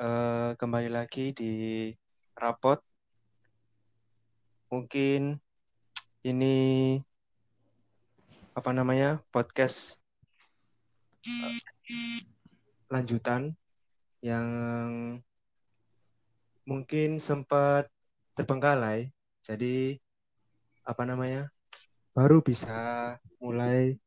[0.00, 1.52] uh, kembali lagi di
[2.34, 2.80] rapot.
[4.72, 5.36] Mungkin
[6.24, 6.56] ini
[8.56, 10.00] apa namanya podcast
[11.28, 11.52] uh,
[12.90, 13.54] lanjutan
[14.24, 14.48] yang
[16.64, 17.92] mungkin sempat
[18.36, 19.12] terbengkalai.
[19.44, 20.00] Jadi
[20.84, 21.48] apa namanya
[22.16, 24.00] baru bisa mulai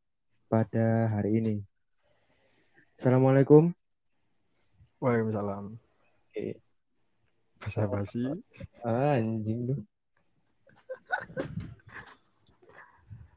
[0.49, 1.55] pada hari ini.
[2.93, 3.73] Assalamualaikum.
[5.01, 5.82] Waalaikumsalam.
[6.33, 6.57] Oke.
[7.61, 8.25] Basa basi.
[8.81, 9.77] Ah, anjing lu.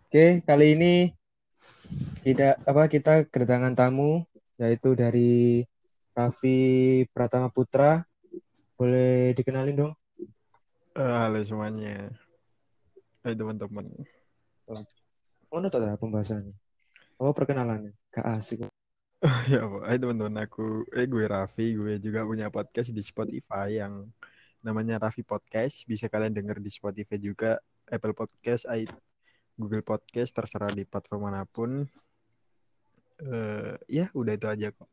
[0.09, 1.13] Oke, kali ini
[2.25, 4.25] tidak apa kita kedatangan tamu
[4.57, 5.61] yaitu dari
[6.17, 8.01] Raffi Pratama Putra.
[8.81, 9.93] Boleh dikenalin dong?
[10.97, 12.09] Uh, halo semuanya.
[13.21, 13.93] Hai teman-teman.
[14.73, 14.81] Oh,
[15.53, 16.57] oh ada pembahasannya.
[17.21, 17.93] Oh, perkenalannya.
[18.09, 18.65] Gak asik.
[19.49, 24.13] Ya, hai teman-teman aku, eh gue Raffi, gue juga punya podcast di Spotify yang
[24.61, 25.89] namanya Raffi Podcast.
[25.89, 27.57] Bisa kalian denger di Spotify juga,
[27.89, 28.69] Apple Podcast,
[29.57, 31.89] Google Podcast, terserah di platform mana pun.
[33.17, 34.91] Uh, ya, udah itu aja kok.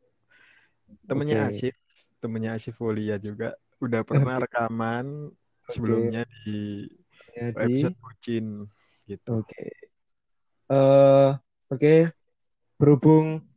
[1.03, 1.51] Temennya okay.
[1.51, 1.75] Asif,
[2.23, 5.67] temennya Asif Wolia juga udah pernah rekaman okay.
[5.67, 6.88] sebelumnya di
[7.35, 8.45] Jadi, episode Bucin
[9.03, 9.44] gitu.
[9.44, 9.51] Oke.
[9.51, 9.71] Okay.
[10.71, 11.31] Uh, eh,
[11.75, 11.75] oke.
[11.75, 11.99] Okay.
[12.79, 13.52] Berhubung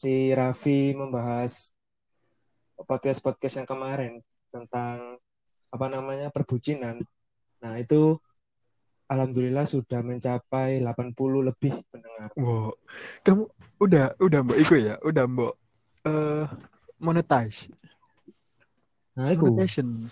[0.00, 1.76] si Raffi membahas
[2.80, 5.20] podcast-podcast yang kemarin tentang
[5.68, 7.04] apa namanya perbucinan.
[7.60, 8.16] Nah, itu
[9.12, 11.12] alhamdulillah sudah mencapai 80
[11.52, 12.32] lebih pendengar.
[12.32, 12.72] Wow.
[13.20, 13.44] Kamu
[13.76, 14.96] udah udah Mbok iku ya?
[15.04, 15.54] Udah Mbok
[16.08, 16.48] uh,
[16.96, 17.68] monetize.
[19.20, 19.52] Nah, iku.
[19.52, 20.08] Monetization.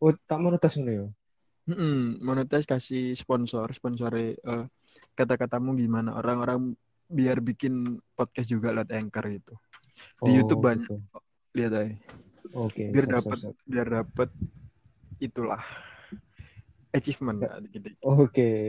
[0.00, 1.06] Oh, tak monetize ngono ya?
[1.68, 4.08] Mm -mm, monetize kasih sponsor, sponsor
[4.48, 4.64] uh,
[5.12, 6.72] kata-katamu gimana orang-orang
[7.08, 9.54] biar bikin podcast juga lihat anchor gitu.
[10.22, 10.96] Di oh, YouTube banyak gitu.
[11.56, 11.96] lihat aja.
[12.56, 12.70] Oke.
[12.72, 14.28] Okay, biar dapat biar dapat
[15.18, 15.62] itulah
[16.92, 17.88] achievement gitu.
[18.04, 18.22] Oke.
[18.28, 18.60] Okay.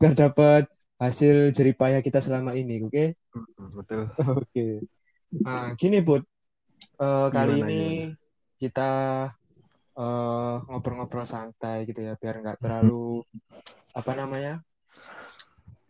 [0.00, 0.64] biar dapat
[1.00, 2.92] hasil jeripaya kita selama ini, oke?
[2.92, 3.08] Okay?
[3.56, 4.02] Betul.
[4.12, 4.44] Oke.
[4.50, 4.72] Okay.
[5.40, 6.26] Nah, gini, Bud.
[7.00, 8.60] Uh, kali ini gimana?
[8.60, 8.90] kita
[9.96, 13.24] eh, ngobrol-ngobrol uh, santai gitu ya, biar nggak terlalu
[13.96, 14.60] apa namanya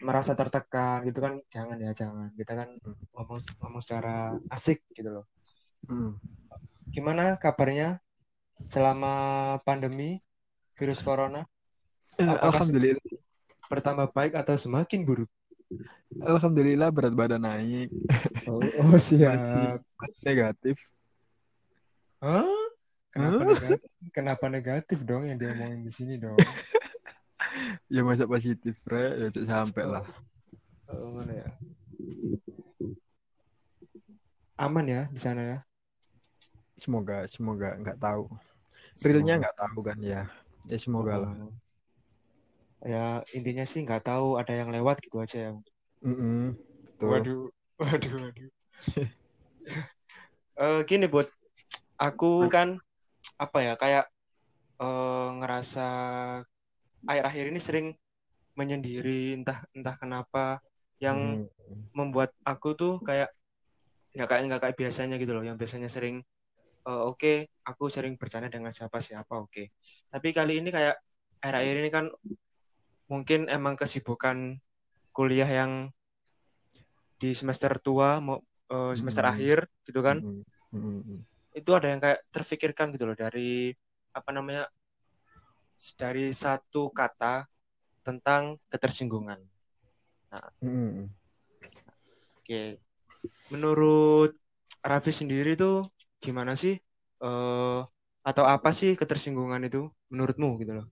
[0.01, 2.69] merasa tertekan gitu kan jangan ya jangan kita kan
[3.17, 5.27] ngomong ngomong secara asik gitu loh
[5.89, 6.17] hmm.
[6.89, 8.01] gimana kabarnya
[8.65, 10.21] selama pandemi
[10.77, 11.45] virus corona
[12.17, 13.01] eh, alhamdulillah
[13.69, 15.31] bertambah baik atau semakin buruk
[16.25, 17.93] alhamdulillah berat badan naik
[18.49, 19.81] oh, oh siap
[20.25, 20.81] negatif
[22.21, 22.45] Hah?
[23.11, 23.49] Kenapa, huh?
[23.49, 23.81] negatif?
[24.13, 26.37] Kenapa negatif dong yang dia di sini dong?
[27.95, 30.05] ya masa positif re ya cek sampai lah.
[30.91, 31.49] oh, mana ya?
[34.61, 35.59] Aman ya di sana ya?
[36.77, 37.77] Semoga semoga.
[37.81, 38.29] Nggak tahu.
[39.01, 40.29] Realnya nggak tahu kan ya?
[40.69, 41.21] Ya semoga oh.
[41.25, 41.33] lah
[42.81, 45.53] ya intinya sih nggak tahu ada yang lewat gitu aja ya
[46.01, 46.45] mm -mm,
[46.97, 47.09] betul.
[47.13, 47.43] waduh
[47.77, 48.51] waduh waduh.
[50.57, 51.29] Uh, gini buat
[52.01, 52.81] aku kan
[53.37, 54.07] apa ya kayak
[54.81, 55.89] uh, ngerasa
[57.07, 57.87] akhir-akhir ini sering
[58.59, 60.61] menyendiri entah entah kenapa
[61.01, 61.97] yang hmm.
[61.97, 63.33] membuat aku tuh kayak
[64.13, 66.21] nggak kayak nggak kayak biasanya gitu loh yang biasanya sering
[66.85, 69.67] uh, oke okay, aku sering bercanda dengan siapa siapa oke okay.
[70.11, 70.99] tapi kali ini kayak
[71.41, 72.05] akhir-akhir ini kan
[73.09, 74.61] mungkin emang kesibukan
[75.15, 75.91] kuliah yang
[77.21, 78.41] di semester tua mau
[78.73, 79.33] uh, semester hmm.
[79.33, 79.59] akhir
[79.89, 80.43] gitu kan hmm.
[80.73, 81.21] Hmm.
[81.57, 83.75] itu ada yang kayak terfikirkan gitu loh dari
[84.11, 84.67] apa namanya
[85.97, 87.49] dari satu kata
[88.05, 89.41] tentang ketersinggungan.
[90.31, 90.69] Nah, mm.
[90.69, 91.05] oke,
[92.45, 92.79] okay.
[93.53, 94.33] menurut
[94.81, 95.85] Raffi sendiri tuh
[96.21, 96.77] gimana sih?
[97.21, 97.85] Uh,
[98.21, 100.87] atau apa sih ketersinggungan itu menurutmu gitu loh?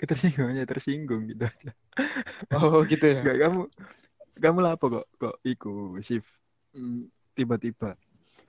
[0.00, 1.70] Ketersinggungannya tersinggung gitu aja.
[2.56, 3.20] Oh gitu ya.
[3.20, 3.62] Gak kamu
[4.40, 6.40] kamu lah apa kok kok iku shift
[6.72, 8.00] hmm, tiba-tiba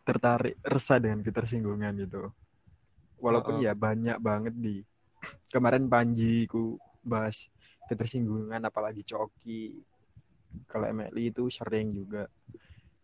[0.07, 2.31] tertarik resah dengan ketersinggungan gitu.
[3.19, 3.65] Walaupun oh, oh.
[3.67, 4.81] ya banyak banget di
[5.53, 7.49] kemarin Panji ku bahas
[7.89, 9.77] ketersinggungan apalagi Coki
[10.67, 12.27] kalau Emily itu sering juga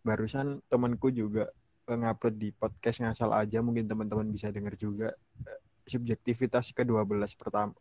[0.04, 1.52] barusan temanku juga
[1.88, 5.16] ngupload di podcast ngasal aja mungkin teman-teman bisa dengar juga
[5.88, 7.72] subjektivitas ke-12 pertama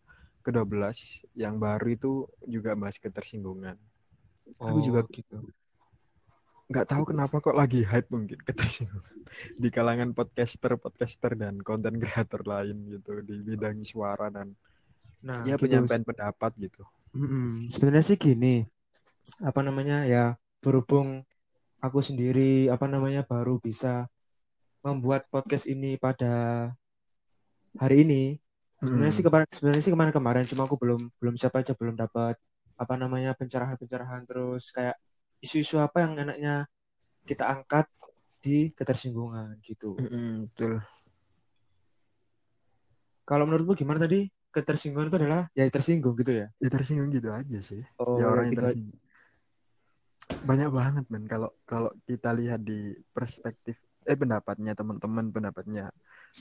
[0.46, 2.12] ke-12 yang baru itu
[2.46, 3.74] juga bahas ketersinggungan.
[4.62, 5.42] Oh, aku juga gitu.
[6.66, 9.16] Nggak tahu kenapa kok lagi hype mungkin ketersinggungan
[9.62, 14.50] di kalangan podcaster, podcaster dan konten kreator lain gitu di bidang suara dan
[15.22, 15.70] nah, ya gitu.
[15.70, 16.82] penyampaian pendapat gitu.
[17.14, 17.70] Mm-hmm.
[17.70, 18.66] Sebenarnya sih gini,
[19.42, 21.22] apa namanya ya berhubung
[21.78, 24.10] aku sendiri apa namanya baru bisa
[24.82, 26.70] membuat podcast ini pada
[27.78, 28.38] hari ini
[28.80, 29.18] sebenarnya Hmm.
[29.18, 32.36] sih kemarin sebenarnya sih kemarin-kemarin cuma aku belum belum siapa aja belum dapat
[32.76, 34.96] apa namanya pencerahan-pencerahan terus kayak
[35.46, 36.66] isu-isu apa yang enaknya
[37.22, 37.86] kita angkat
[38.42, 39.94] di ketersinggungan gitu.
[39.98, 40.82] Mm-mm, betul.
[43.26, 44.30] Kalau menurutmu gimana tadi?
[44.54, 46.46] Ketersinggungan itu adalah ya tersinggung gitu ya.
[46.62, 47.82] Ya tersinggung gitu aja sih.
[47.98, 48.62] Oh, ya orang yang gitu.
[48.62, 49.00] tersinggung.
[50.46, 55.90] Banyak banget men kalau kalau kita lihat di perspektif eh pendapatnya teman-teman pendapatnya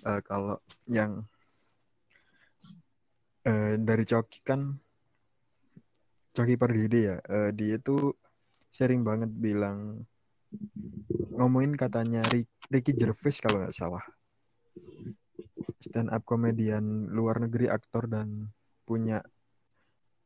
[0.05, 1.25] eh, kalau yang
[3.49, 4.77] eh, dari Coki kan
[6.37, 8.13] Coki Pardede ya eh, dia itu
[8.77, 9.79] sering banget bilang
[11.37, 14.03] ngomongin katanya Ri- Ricky Gervais kalau nggak salah
[15.85, 16.85] stand up komedian
[17.15, 18.27] luar negeri aktor dan
[18.87, 19.17] punya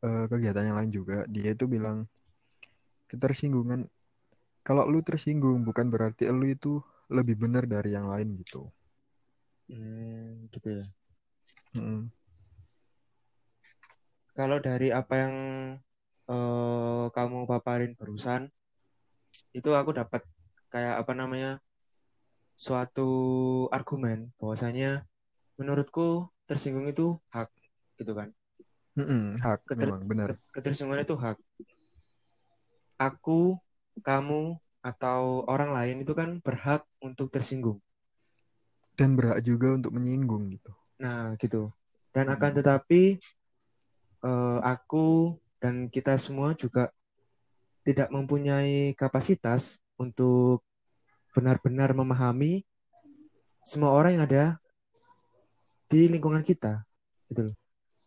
[0.05, 1.97] eh, kegiatan yang lain juga dia itu bilang
[3.11, 3.81] ketersinggungan
[4.67, 6.73] kalau lu tersinggung bukan berarti lu itu
[7.17, 8.61] lebih benar dari yang lain gitu
[9.69, 10.85] Hmm, gitu ya.
[11.75, 12.11] Mm-mm.
[14.37, 15.35] Kalau dari apa yang
[16.33, 18.41] eh, kamu paparin barusan,
[19.57, 20.21] itu aku dapat
[20.73, 21.51] kayak apa namanya
[22.63, 23.07] suatu
[23.77, 25.07] argumen bahwasanya
[25.59, 27.05] menurutku tersinggung itu
[27.35, 27.49] hak
[27.99, 28.29] gitu kan.
[28.97, 31.37] Mm-mm, hak Keter- memang benar Ket- Ketersinggungan itu hak.
[32.99, 33.55] Aku,
[34.07, 34.59] kamu,
[34.89, 35.21] atau
[35.53, 37.79] orang lain itu kan berhak untuk tersinggung.
[38.99, 41.71] dan berhak juga untuk menyinggung gitu Nah, gitu.
[42.11, 43.01] Dan akan tetapi
[44.27, 45.05] eh, aku
[45.59, 46.89] dan kita semua juga
[47.83, 50.63] tidak mempunyai kapasitas untuk
[51.35, 52.63] benar-benar memahami
[53.63, 54.45] semua orang yang ada
[55.91, 56.83] di lingkungan kita.
[57.27, 57.55] Gitu loh.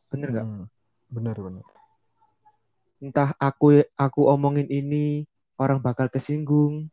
[0.09, 0.47] Bener nggak?
[0.49, 0.67] Mm-mm.
[1.13, 1.65] benar benar
[3.03, 5.29] Entah aku aku omongin ini
[5.59, 6.89] orang bakal kesinggung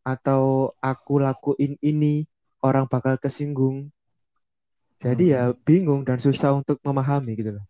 [0.00, 2.24] atau aku lakuin ini
[2.64, 3.92] orang bakal kesinggung.
[5.00, 7.64] Jadi ya bingung dan susah untuk memahami gitu loh.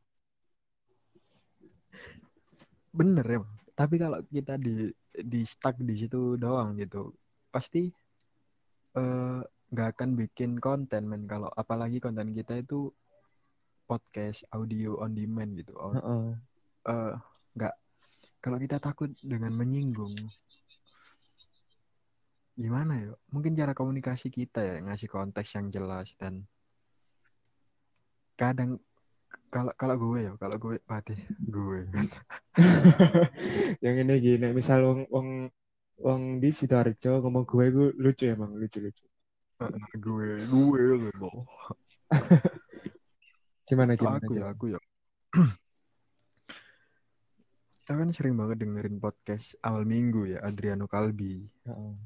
[2.90, 3.40] Bener ya
[3.78, 7.14] tapi kalau kita di di stuck di situ doang gitu
[7.50, 7.90] pasti
[8.98, 9.40] eh,
[9.70, 11.25] nggak akan bikin konten men.
[11.31, 12.90] Kalau apalagi konten kita itu
[13.87, 15.75] podcast audio on demand gitu.
[15.78, 15.94] Oh,
[16.90, 17.14] eh,
[17.54, 17.75] nggak.
[18.40, 20.12] Kalau kita takut dengan menyinggung
[22.60, 23.10] gimana ya?
[23.32, 26.44] Mungkin cara komunikasi kita ya ngasih konteks yang jelas dan
[28.36, 28.81] kadang
[29.50, 31.81] kalau kalau gue ya kalau gue pade gue.
[33.85, 35.29] Yang ini gini, misal wong wong
[35.99, 39.05] wong di sidoarjo ngomong gue gue lucu emang lucu lucu.
[40.00, 40.85] gue gue
[41.20, 41.44] loh
[43.69, 44.55] Gimana Kalau gimana aku ya gimana?
[44.55, 44.81] aku ya.
[47.82, 51.43] Kita kan sering banget dengerin podcast awal minggu ya Adriano Kalbi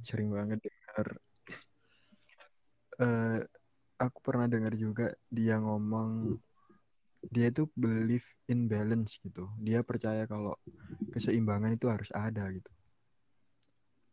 [0.01, 1.09] sering banget denger.
[2.95, 3.43] Eh
[3.99, 6.39] aku pernah dengar juga dia ngomong
[7.31, 9.49] dia itu believe in balance gitu.
[9.61, 10.57] Dia percaya kalau
[11.13, 12.71] keseimbangan itu harus ada gitu.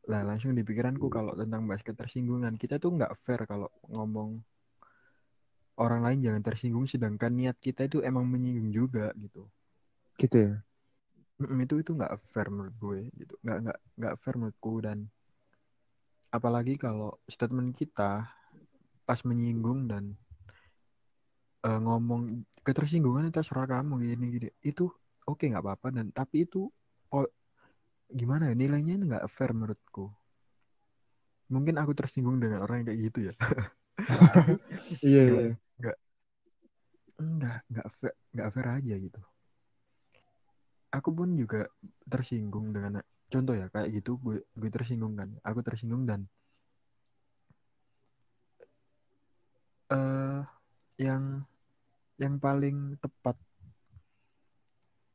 [0.09, 4.41] Lah langsung di pikiranku kalau tentang bahas ketersinggungan kita tuh nggak fair kalau ngomong
[5.81, 9.49] orang lain jangan tersinggung sedangkan niat kita itu emang menyinggung juga gitu.
[10.17, 10.53] Gitu ya.
[11.41, 13.33] Mm, itu itu nggak fair menurut gue gitu.
[13.41, 14.97] Nggak nggak nggak fair menurutku dan
[16.31, 18.29] apalagi kalau statement kita
[19.03, 20.15] pas menyinggung dan
[21.67, 22.21] eh, ngomong
[22.65, 24.47] ketersinggungan itu terserah kamu gini gini.
[24.61, 24.83] Itu
[25.29, 25.87] oke nggak apa-apa.
[25.95, 26.69] Dan tapi itu
[27.13, 27.25] oh,
[28.19, 30.05] gimana ya nilainya nggak fair menurutku.
[31.51, 33.33] Mungkin aku tersinggung dengan orang yang kayak gitu ya.
[35.05, 35.51] Iya Nggak- iya.
[37.21, 39.19] nggak nggak fair nggak fair aja gitu.
[40.91, 41.67] Aku pun juga
[42.11, 42.99] tersinggung dengan
[43.31, 45.29] contoh ya kayak gitu gue gue tersinggung kan.
[45.47, 46.27] Aku tersinggung dan
[49.91, 50.41] eh
[51.05, 51.23] yang
[52.17, 53.37] yang paling tepat.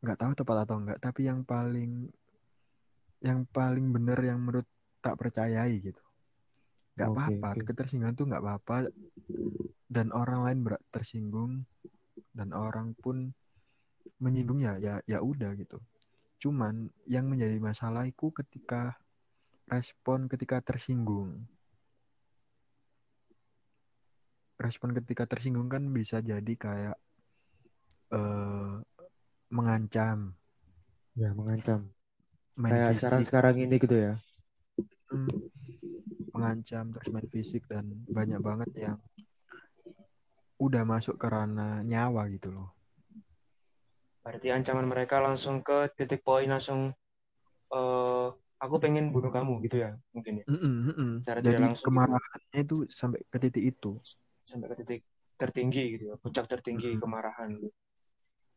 [0.00, 2.09] Nggak tahu tepat atau enggak tapi yang paling
[3.25, 4.69] yang paling benar yang menurut
[5.03, 6.03] tak percayai gitu.
[6.97, 7.65] Nggak Oke, apa-apa oke.
[7.73, 8.76] ketersinggungan tuh nggak apa-apa.
[9.87, 11.65] Dan orang lain berat tersinggung
[12.37, 13.33] dan orang pun
[14.21, 15.81] menyinggung ya ya ya udah gitu.
[16.41, 18.97] Cuman yang menjadi masalahku ketika
[19.67, 21.50] respon ketika tersinggung
[24.57, 26.97] respon ketika tersinggung kan bisa jadi kayak
[28.15, 28.73] eh
[29.53, 30.35] mengancam
[31.17, 31.89] Ya mengancam.
[32.61, 34.13] main Kayak sekarang-sekarang ini gitu ya.
[35.09, 35.33] Hmm,
[36.37, 38.99] mengancam terus main fisik dan banyak banget yang
[40.61, 42.69] udah masuk ke ranah nyawa gitu loh
[44.25, 46.93] Berarti ancaman mereka langsung ke titik poin langsung
[47.73, 48.27] eh
[48.61, 51.11] aku pengen bunuh kamu gitu ya mungkin ya Mm-mm, mm-mm.
[51.23, 53.91] Secara Jadi tidak langsung kemarahannya itu sampai ke titik itu.
[54.47, 55.00] Sampai ke titik
[55.37, 57.00] tertinggi gitu ya puncak tertinggi Mm.
[57.03, 57.75] kemarahan gitu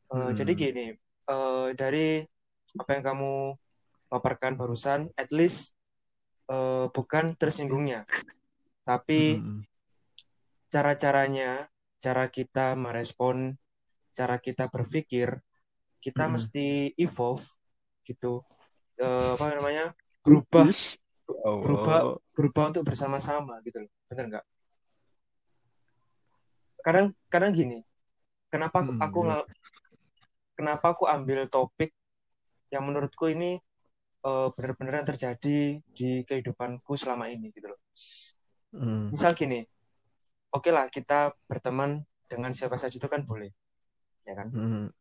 [0.10, 0.36] Eh, Mm.
[0.38, 0.86] jadi gini
[1.30, 2.22] eh, dari
[2.78, 3.34] apa yang kamu
[4.10, 5.74] paparkan barusan at least
[6.50, 8.06] eh, bukan tersinggungnya
[8.86, 9.66] tapi Mm-mm.
[10.70, 11.66] cara-caranya
[12.00, 13.58] cara kita merespon
[14.14, 15.42] cara kita berpikir
[16.00, 16.34] kita Mm-mm.
[16.38, 16.68] mesti
[16.98, 17.46] evolve
[18.06, 18.46] gitu
[19.00, 19.96] Eh, apa namanya
[20.28, 20.68] berubah.
[21.32, 21.64] Oh.
[21.64, 24.46] berubah berubah untuk bersama-sama gitu loh bener nggak
[26.86, 27.84] kadang kadang gini
[28.50, 29.38] kenapa aku, Hmm, aku iya.
[30.58, 31.92] kenapa aku ambil topik
[32.74, 33.58] yang menurutku ini
[34.26, 37.80] eh, benar-benar yang terjadi di kehidupanku selama ini gitu loh
[38.70, 39.10] Mm.
[39.10, 39.66] misal gini
[40.54, 43.50] oke lah kita berteman dengan siapa saja itu kan boleh
[44.30, 44.94] ya kan Mm.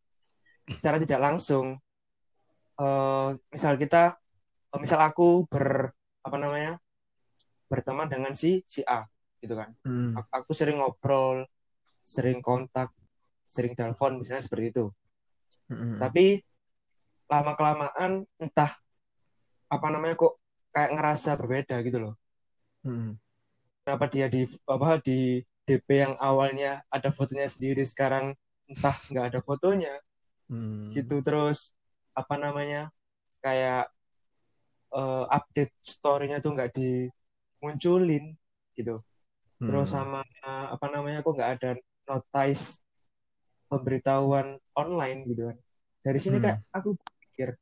[0.72, 1.76] secara tidak langsung
[2.80, 4.16] eh, misal kita
[4.72, 5.92] eh, misal aku ber
[6.24, 6.80] apa namanya
[7.68, 9.04] berteman dengan si si A
[9.44, 10.16] gitu kan Mm.
[10.16, 11.44] aku, aku sering ngobrol
[12.08, 12.88] sering kontak
[13.44, 14.86] sering telepon misalnya seperti itu
[15.68, 16.00] Mm.
[16.00, 16.40] tapi
[17.28, 18.72] lama kelamaan entah
[19.68, 20.40] apa namanya kok
[20.72, 22.14] kayak ngerasa berbeda gitu loh
[22.88, 23.20] Mm.
[23.84, 28.32] kenapa dia di apa di DP yang awalnya ada fotonya sendiri sekarang
[28.64, 29.92] entah nggak ada fotonya
[30.48, 30.96] Mm.
[30.96, 31.76] gitu terus
[32.16, 32.88] apa namanya
[33.44, 33.92] kayak
[34.88, 38.32] eh, update story-nya tuh nggak dimunculin
[38.72, 39.04] gitu
[39.60, 39.94] terus Mm.
[40.00, 40.20] sama
[40.72, 41.70] apa namanya kok nggak ada
[42.08, 42.80] notice
[43.68, 45.58] pemberitahuan online gitu kan
[46.02, 46.44] dari sini Hmm.
[46.48, 47.54] kayak aku pikir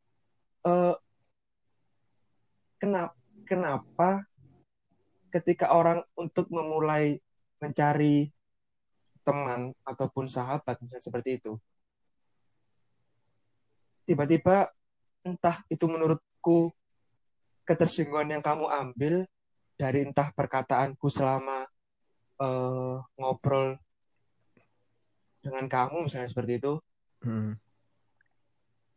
[0.67, 0.95] eh
[2.79, 3.15] kenapa
[3.47, 4.11] kenapa
[5.35, 7.19] ketika orang untuk memulai
[7.61, 8.31] mencari
[9.27, 11.59] teman ataupun sahabat misalnya seperti itu
[14.07, 14.71] tiba-tiba
[15.27, 16.71] entah itu menurutku
[17.67, 19.15] ketersinggungan yang kamu ambil
[19.75, 21.67] dari entah perkataanku selama
[22.39, 23.75] eh, ngobrol
[25.47, 26.73] dengan kamu misalnya seperti itu
[27.25, 27.57] Mm.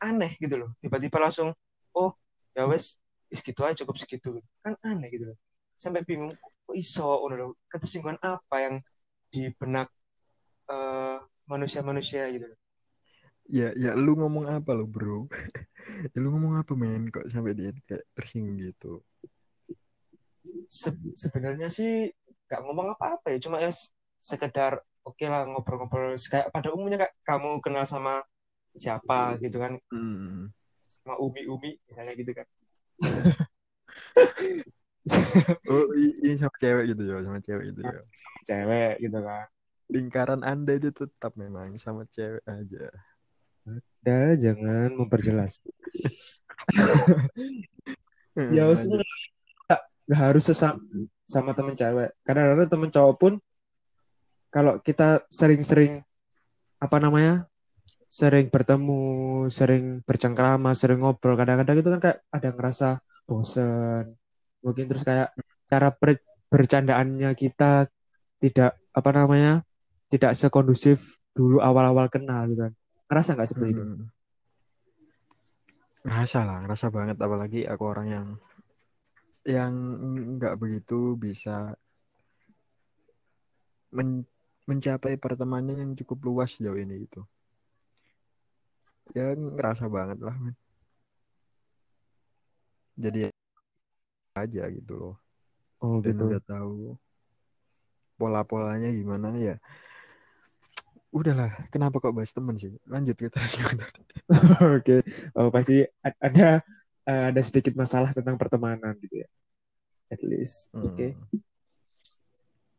[0.07, 1.49] aneh gitu loh tiba-tiba langsung
[1.95, 2.11] oh
[2.55, 2.95] ya wes
[3.33, 4.29] is gitu aja cukup segitu
[4.63, 5.37] kan aneh gitu loh
[5.79, 6.31] sampai bingung
[6.65, 8.75] kok iso ngono loh ketersinggungan apa yang
[9.33, 9.87] di benak
[10.71, 11.17] eh,
[11.51, 12.59] manusia-manusia gitu loh
[13.49, 15.25] Ya, ya lu ngomong apa lo bro?
[16.13, 17.01] ya, lu ngomong apa men?
[17.13, 19.01] Kok sampai dia kayak tersinggung gitu?
[20.69, 21.91] Se- sebenarnya sih
[22.49, 23.71] gak ngomong apa-apa ya cuma ya
[24.29, 24.73] sekedar
[25.05, 28.23] oke lah ngobrol-ngobrol kayak pada umumnya kayak kamu kenal sama
[28.75, 30.51] siapa gitu kan Mm.
[30.89, 32.47] sama umi-umi misalnya gitu kan
[35.69, 38.01] Oh, ini sama cewek gitu ya, sama cewek gitu ya.
[38.49, 39.49] cewek gitu kan
[39.89, 42.93] Lingkaran Anda itu tetap memang sama cewek aja.
[44.05, 45.57] Dah, jangan memperjelas.
[48.53, 49.01] ya maksudnya
[50.05, 50.77] nggak harus sesama
[51.29, 53.33] sama temen cewek kadang-kadang temen cowok pun
[54.49, 56.01] kalau kita sering-sering
[56.81, 57.45] apa namanya
[58.09, 62.89] sering bertemu sering bercengkrama sering ngobrol kadang-kadang itu kan kayak ada ngerasa
[63.29, 64.17] bosen.
[64.65, 65.29] Mungkin terus kayak
[65.69, 67.85] cara ber- bercandaannya kita
[68.41, 69.61] tidak apa namanya
[70.09, 72.73] tidak sekondusif dulu awal-awal kenal gitu kan.
[73.07, 73.83] Ngerasa nggak seperti itu?
[73.85, 74.09] Hmm.
[76.09, 77.17] Ngerasa lah, ngerasa banget.
[77.21, 78.27] Apalagi aku orang yang
[79.45, 79.73] yang
[80.41, 81.77] nggak begitu bisa
[83.93, 84.25] men-
[84.69, 87.25] mencapai pertemanan yang cukup luas sejauh ini gitu.
[89.17, 90.53] Ya ngerasa banget lah, men.
[92.93, 93.29] Jadi ya
[94.37, 95.15] aja gitu loh.
[95.81, 96.93] oh Dan gitu udah tahu
[98.19, 99.55] pola-polanya gimana ya.
[101.09, 102.69] Udahlah, kenapa kok bahas temen sih?
[102.85, 103.41] Lanjut kita.
[104.77, 105.01] Oke,
[105.33, 105.81] oh, pasti
[106.21, 106.61] ada
[107.09, 109.27] eh, ada sedikit masalah tentang pertemanan gitu ya.
[110.13, 110.69] At least.
[110.77, 111.17] Oke.
[111.17, 111.41] Hmm.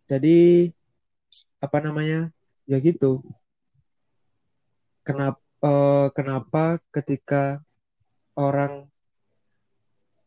[0.06, 0.70] Jadi
[1.60, 2.30] apa namanya?
[2.66, 3.24] Ya gitu.
[5.02, 5.40] Kenapa
[6.16, 7.60] kenapa ketika
[8.38, 8.88] orang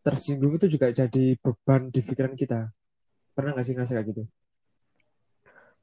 [0.03, 2.69] tersinggung itu juga jadi beban di pikiran kita?
[3.33, 4.24] Pernah nggak sih ngerasa kayak gitu?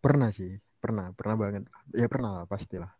[0.00, 1.62] Pernah sih, pernah, pernah banget.
[1.92, 2.92] Ya pernah lah, pastilah.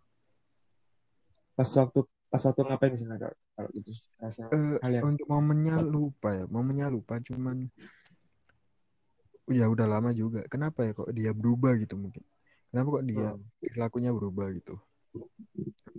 [1.55, 2.01] Pas waktu
[2.31, 3.91] pas waktu ngapain sih kalau gitu?
[4.23, 7.69] Eh, hal yang untuk momennya lupa ya, momennya lupa cuman
[9.59, 10.39] ya udah lama juga.
[10.53, 12.25] Kenapa ya kok dia berubah gitu mungkin?
[12.71, 13.51] Kenapa kok dia Hmm.
[13.61, 14.73] perilakunya berubah gitu?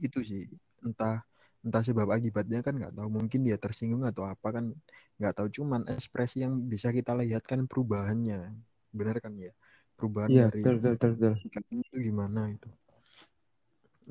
[0.06, 0.42] Itu sih
[0.86, 1.22] entah
[1.66, 3.08] entah sebab akibatnya kan nggak tahu.
[3.18, 4.66] Mungkin dia tersinggung atau apa kan
[5.20, 5.48] nggak tahu.
[5.58, 8.38] Cuman ekspresi yang bisa kita lihat kan perubahannya,
[8.98, 9.52] bener kan ya?
[9.98, 11.34] Perubahan Iya, dari betul, betul, betul,
[11.82, 12.68] itu gimana itu?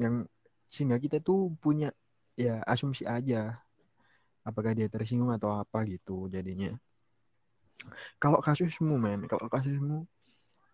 [0.03, 0.15] Yang
[0.71, 1.91] sehingga kita tuh punya
[2.39, 3.61] ya asumsi aja
[4.49, 6.71] apakah dia tersinggung atau apa gitu jadinya
[8.21, 9.25] kalau kasusmu men.
[9.27, 10.05] Kalau kasusmu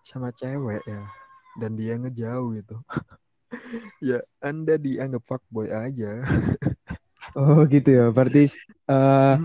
[0.06, 1.02] sama cewek ya
[1.58, 2.76] dan dia ngejauh gitu.
[4.02, 6.20] Ya anda dianggap fuckboy aja.
[7.38, 8.06] Oh gitu ya.
[8.10, 8.48] Berarti
[8.90, 9.42] uh,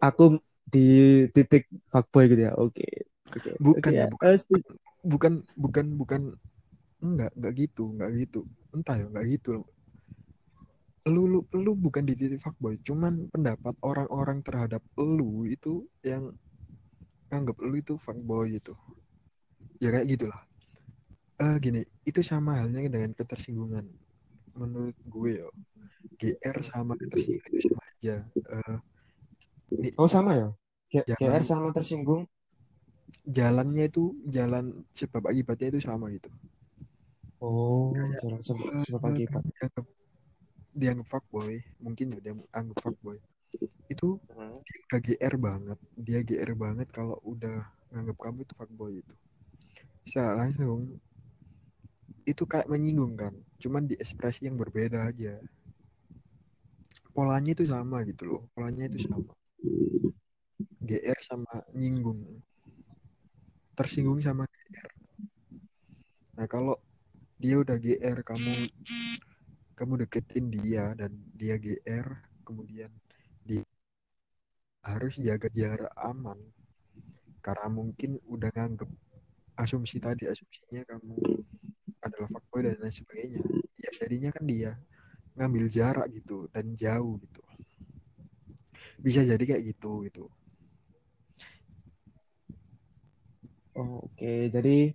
[0.00, 2.52] aku di titik fuckboy gitu ya?
[2.56, 2.92] Oke okay.
[3.36, 3.54] okay.
[3.60, 4.08] bukan okay, ya.
[4.08, 4.34] bukan,
[5.04, 6.22] bukan bukan bukan.
[7.04, 8.40] Enggak enggak gitu enggak gitu.
[8.72, 9.64] Entah ya enggak gitu
[11.08, 12.76] lu lu lu bukan di titik fuckboy.
[12.84, 16.36] Cuman pendapat orang-orang terhadap lu itu yang
[17.28, 18.74] anggap lu itu fuckboy itu
[19.78, 20.40] ya kayak gitulah.
[21.38, 23.86] Uh, gini itu sama halnya dengan ketersinggungan.
[24.58, 25.46] Menurut gue ya
[26.18, 28.16] GR sama ketersinggungan itu sama aja.
[28.34, 28.76] Uh,
[29.78, 30.48] ini, oh sama ya?
[30.90, 32.26] G GR sama tersinggung?
[33.24, 36.28] jalannya itu jalan sebab akibatnya itu sama gitu.
[37.40, 39.42] Oh Kayak, jalan sebab, uh, sebab akibat.
[39.46, 39.86] dianggap,
[40.74, 41.62] dianggap fuckboy.
[41.80, 43.16] Mungkin ya dia anggap fuckboy
[43.88, 44.60] itu hmm.
[44.64, 45.78] dia udah GR banget.
[45.96, 49.14] Dia GR banget kalau udah nganggap kamu itu fuckboy itu
[50.04, 51.00] bisa langsung
[52.24, 53.34] itu kayak menyinggung kan.
[53.60, 55.40] Cuman di ekspresi yang berbeda aja.
[57.12, 58.42] Polanya itu sama gitu loh.
[58.52, 59.32] Polanya itu sama.
[60.84, 62.40] GR sama nyinggung.
[63.76, 64.98] Tersinggung sama GR
[66.38, 66.78] nah kalau
[67.42, 68.70] dia udah GR kamu
[69.74, 72.06] kamu deketin dia dan dia GR
[72.46, 73.07] kemudian di
[74.82, 76.38] harus jaga jarak aman.
[77.42, 78.90] Karena mungkin udah nganggep
[79.58, 81.18] asumsi tadi asumsinya kamu
[81.98, 83.42] adalah fuckboy dan lain sebagainya.
[83.78, 84.72] Ya jadinya kan dia
[85.38, 87.42] ngambil jarak gitu dan jauh gitu.
[88.98, 90.24] Bisa jadi kayak gitu gitu.
[93.78, 94.90] Oke jadi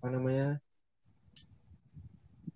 [0.00, 0.48] apa namanya?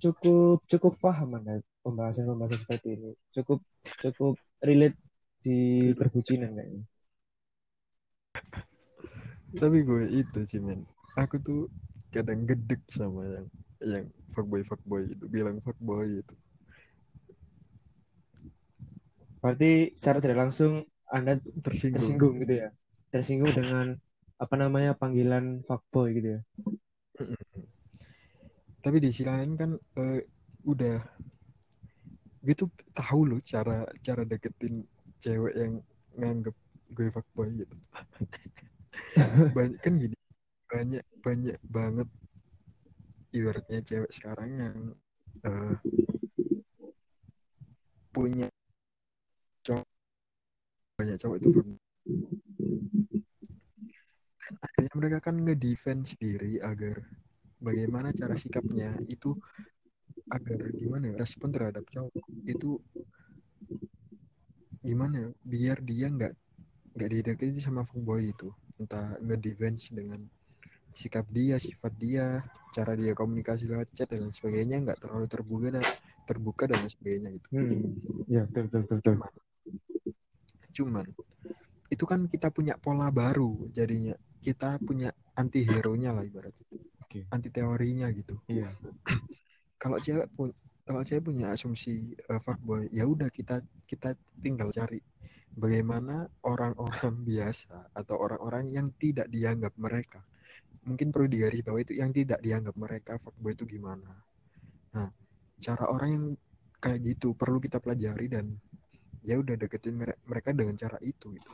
[0.00, 3.12] Cukup cukup paham anda pembahasan pembahasan seperti ini.
[3.28, 3.60] Cukup
[4.00, 4.96] cukup relate
[5.44, 6.82] di perbucinan kayaknya.
[9.60, 10.88] Tapi gue itu sih men.
[11.20, 11.68] Aku tuh
[12.10, 13.46] kadang gedek sama yang
[13.84, 16.34] yang fuckboy fuckboy itu bilang fuckboy itu
[19.44, 22.68] berarti secara tidak langsung anda tersinggung, tersinggung gitu ya?
[23.12, 23.86] Tersinggung dengan
[24.40, 26.40] apa namanya panggilan fuckboy gitu ya?
[28.80, 30.18] Tapi di sisi lain kan uh,
[30.64, 30.96] udah
[32.44, 34.84] gitu tahu loh cara cara deketin
[35.24, 35.80] cewek yang
[36.20, 36.52] nganggep
[36.92, 37.76] gue fuckboy gitu.
[39.56, 40.14] Banyak kan gini
[40.74, 42.08] banyak banyak banget
[43.30, 44.78] ibaratnya cewek sekarang yang
[45.46, 45.78] uh,
[48.10, 48.50] punya
[49.62, 49.86] cowok
[50.98, 51.68] banyak cowok itu dan
[54.66, 56.98] akhirnya mereka kan ngedefense diri agar
[57.62, 59.30] bagaimana cara sikapnya itu
[60.26, 62.18] agar gimana ya, respon terhadap cowok
[62.50, 62.82] itu
[64.84, 66.32] gimana ya, biar dia nggak
[66.94, 70.20] nggak didekati sama fuckboy itu entah ngedefense dengan
[70.94, 75.68] sikap dia, sifat dia, cara dia komunikasi lewat chat dan lain sebagainya nggak terlalu terbuka
[75.74, 75.84] dan
[76.22, 77.48] terbuka dan lain sebagainya gitu.
[77.50, 77.82] Hmm.
[78.30, 79.14] Ya betul betul betul.
[79.14, 79.32] Cuman,
[80.70, 81.06] cuman
[81.90, 86.66] itu kan kita punya pola baru jadinya kita punya anti hero nya lah ibaratnya.
[87.06, 87.24] Okay.
[87.30, 88.38] Anti teorinya gitu.
[88.50, 88.70] Iya.
[89.82, 90.50] kalau cewek pun
[90.84, 95.00] kalau cewek punya asumsi uh, fuckboy, ya udah kita kita tinggal cari
[95.56, 100.20] bagaimana orang-orang biasa atau orang-orang yang tidak dianggap mereka
[100.84, 104.12] mungkin perlu digarisbawahi itu yang tidak dianggap mereka fuckboy itu gimana.
[104.92, 105.08] Nah,
[105.58, 106.24] cara orang yang
[106.78, 108.52] kayak gitu perlu kita pelajari dan
[109.24, 109.96] ya udah deketin
[110.28, 111.50] mereka dengan cara itu gitu.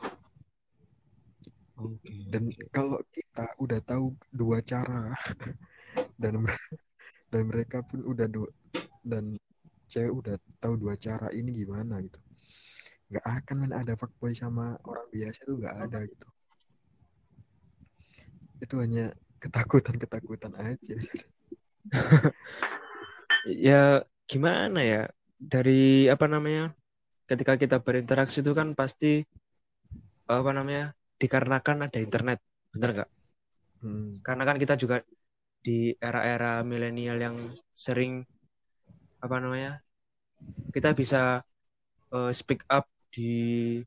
[1.81, 5.15] Okay, dan kalau kita udah tahu dua cara
[6.21, 6.45] dan
[7.31, 8.51] dan mereka pun udah dua
[9.01, 9.37] dan
[9.91, 12.19] cewek udah tahu dua cara ini gimana gitu
[13.11, 16.27] nggak akan men ada fuckboy sama orang biasa itu nggak ada gitu
[18.61, 19.09] itu hanya
[19.41, 20.95] ketakutan-ketakutan aja.
[23.67, 25.03] ya gimana ya
[25.41, 26.77] dari apa namanya
[27.25, 29.25] ketika kita berinteraksi itu kan pasti
[30.29, 32.37] apa namanya dikarenakan ada internet
[32.69, 33.09] bener nggak
[33.81, 34.21] hmm.
[34.21, 35.01] karena kan kita juga
[35.65, 37.37] di era-era milenial yang
[37.73, 38.21] sering
[39.21, 39.79] apa namanya
[40.73, 41.45] kita bisa
[42.11, 43.77] uh, speak up di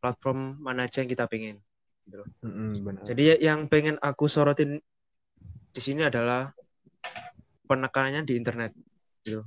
[0.00, 1.60] platform mana aja yang kita pengen
[2.08, 2.28] gitu loh.
[2.40, 4.80] Mm-hmm, Jadi yang pengen aku sorotin
[5.70, 6.48] di sini adalah
[7.68, 8.72] penekanannya di internet
[9.22, 9.44] gitu.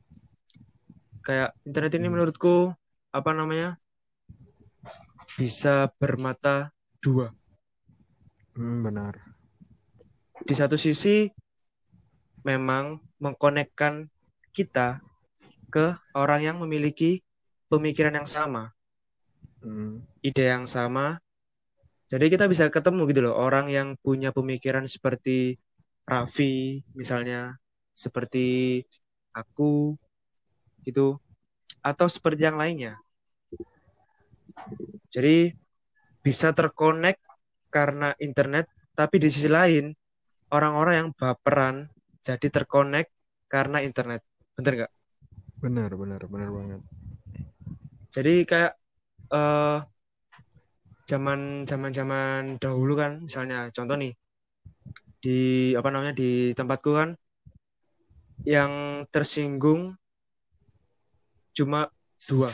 [1.25, 2.13] Kayak internet ini mm.
[2.13, 2.69] menurutku
[3.11, 3.81] apa namanya?
[5.39, 7.31] bisa bermata dua.
[8.51, 9.15] Hmm, benar.
[10.43, 11.29] Di satu sisi
[12.43, 14.09] memang mengkonekkan
[14.51, 14.99] kita
[15.71, 17.23] ke orang yang memiliki
[17.71, 18.75] pemikiran yang sama.
[19.63, 20.03] hmm.
[20.25, 21.17] ide yang sama.
[22.11, 25.55] Jadi kita bisa ketemu gitu loh orang yang punya pemikiran seperti
[26.03, 27.55] Raffi misalnya,
[27.95, 28.83] seperti
[29.31, 29.95] aku
[30.83, 31.15] gitu
[31.79, 32.99] atau seperti yang lainnya.
[35.13, 35.55] Jadi
[36.19, 37.15] bisa terkonek
[37.71, 39.95] karena internet, tapi di sisi lain
[40.51, 41.87] orang-orang yang baperan
[42.21, 43.07] jadi terkonek
[43.47, 44.21] karena internet.
[44.55, 44.91] Bener nggak?
[45.61, 46.81] Benar, benar, benar banget.
[48.11, 48.73] Jadi kayak
[49.29, 49.85] uh,
[51.05, 54.17] zaman zaman zaman dahulu kan, misalnya contoh nih
[55.21, 57.13] di apa namanya di tempatku kan
[58.41, 59.93] yang tersinggung
[61.53, 61.93] cuma
[62.25, 62.49] dua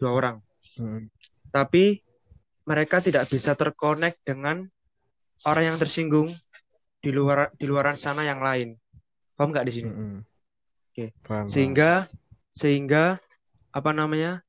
[0.00, 0.36] dua orang.
[0.80, 1.12] Hmm.
[1.52, 2.00] Tapi
[2.64, 4.64] mereka tidak bisa terkonek dengan
[5.44, 6.32] orang yang tersinggung
[7.02, 8.72] di luar di luaran sana yang lain.
[9.36, 9.90] Paham nggak di sini?
[9.92, 10.31] Mm -hmm.
[10.92, 11.08] Oke.
[11.24, 11.48] Okay.
[11.48, 12.04] Sehingga
[12.52, 13.16] sehingga
[13.72, 14.44] apa namanya?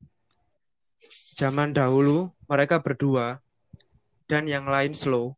[1.40, 3.40] Zaman dahulu mereka berdua
[4.28, 5.32] dan yang lain slow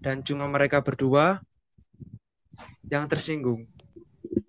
[0.00, 1.44] dan cuma mereka berdua
[2.88, 3.68] yang tersinggung.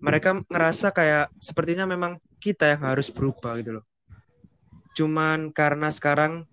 [0.00, 3.84] Mereka ngerasa kayak sepertinya memang kita yang harus berubah gitu loh.
[4.96, 6.48] Cuman karena sekarang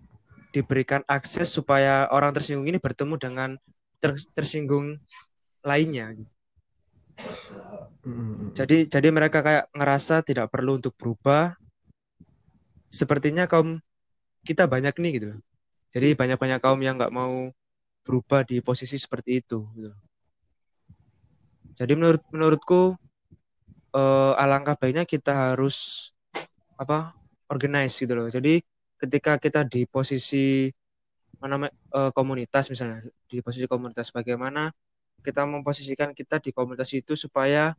[0.52, 3.50] diberikan akses supaya orang tersinggung ini bertemu dengan
[3.96, 5.00] ter tersinggung
[5.64, 6.12] lainnya.
[8.52, 11.54] Jadi jadi mereka kayak ngerasa tidak perlu untuk berubah.
[12.90, 13.78] Sepertinya kaum
[14.42, 15.28] kita banyak nih gitu.
[15.94, 17.54] Jadi banyak-banyak kaum yang nggak mau
[18.02, 19.62] berubah di posisi seperti itu.
[19.78, 19.94] Gitu.
[21.78, 22.98] Jadi menurut menurutku
[23.94, 26.10] uh, alangkah baiknya kita harus
[26.74, 27.14] apa
[27.46, 28.28] organize gitu loh.
[28.28, 28.60] Jadi
[28.98, 30.66] ketika kita di posisi
[31.38, 34.70] mana uh, komunitas misalnya di posisi komunitas bagaimana
[35.22, 37.74] kita memposisikan kita di komunitas itu supaya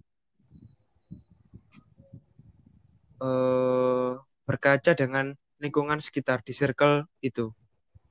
[3.21, 7.53] uh, berkaca dengan lingkungan sekitar di circle itu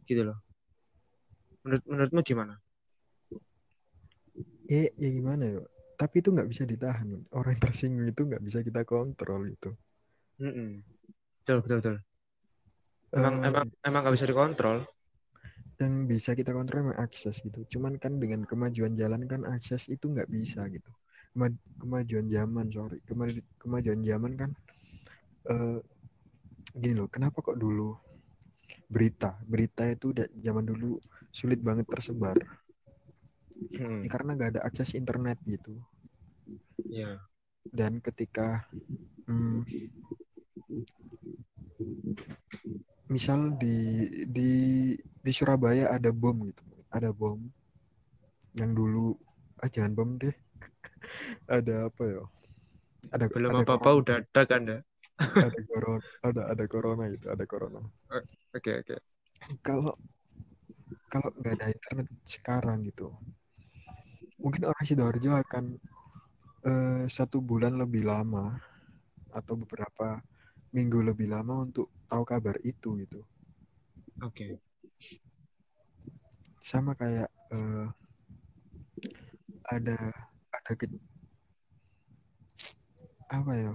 [0.06, 0.38] gitu loh
[1.66, 2.54] menurut menurutmu gimana
[4.66, 5.60] ya ya gimana ya
[5.98, 9.70] tapi itu nggak bisa ditahan orang yang tersinggung itu nggak bisa kita kontrol itu
[10.42, 10.70] mm -mm.
[11.42, 11.96] betul betul betul
[13.12, 14.78] Emang uh, emang emang nggak bisa dikontrol.
[15.76, 17.60] Yang bisa kita kontrol emang akses gitu.
[17.76, 20.88] Cuman kan dengan kemajuan jalan kan akses itu nggak bisa gitu.
[21.80, 23.00] kemajuan zaman sorry
[23.56, 24.52] kemajuan zaman kan
[25.48, 25.78] uh,
[26.76, 27.08] gini loh.
[27.10, 27.96] Kenapa kok dulu
[28.88, 31.00] berita berita itu zaman dulu
[31.32, 32.36] sulit banget tersebar.
[33.78, 34.04] Hmm.
[34.04, 35.80] Ya, karena nggak ada akses internet gitu.
[36.86, 37.16] Ya.
[37.16, 37.16] Yeah.
[37.62, 38.66] Dan ketika
[39.30, 39.62] hmm,
[43.12, 44.50] misal di di
[44.96, 47.38] di Surabaya ada bom gitu ada bom
[48.56, 49.16] yang dulu
[49.60, 50.32] ah jangan bom deh
[51.60, 52.24] ada apa ya
[53.12, 54.78] ada belum apa apa udah ada kan ya
[55.20, 58.98] ada corona ada ada corona itu ada corona oke okay, oke okay.
[59.60, 59.94] kalau
[61.12, 63.12] kalau nggak ada internet sekarang gitu
[64.42, 65.64] mungkin orang sidoarjo akan
[66.66, 68.58] uh, satu bulan lebih lama
[69.32, 70.20] atau beberapa
[70.72, 73.20] minggu lebih lama untuk tahu kabar itu gitu.
[74.24, 74.32] Oke.
[74.34, 74.52] Okay.
[76.64, 77.86] Sama kayak uh,
[79.68, 79.98] ada
[80.52, 80.86] ada ke,
[83.28, 83.74] apa ya?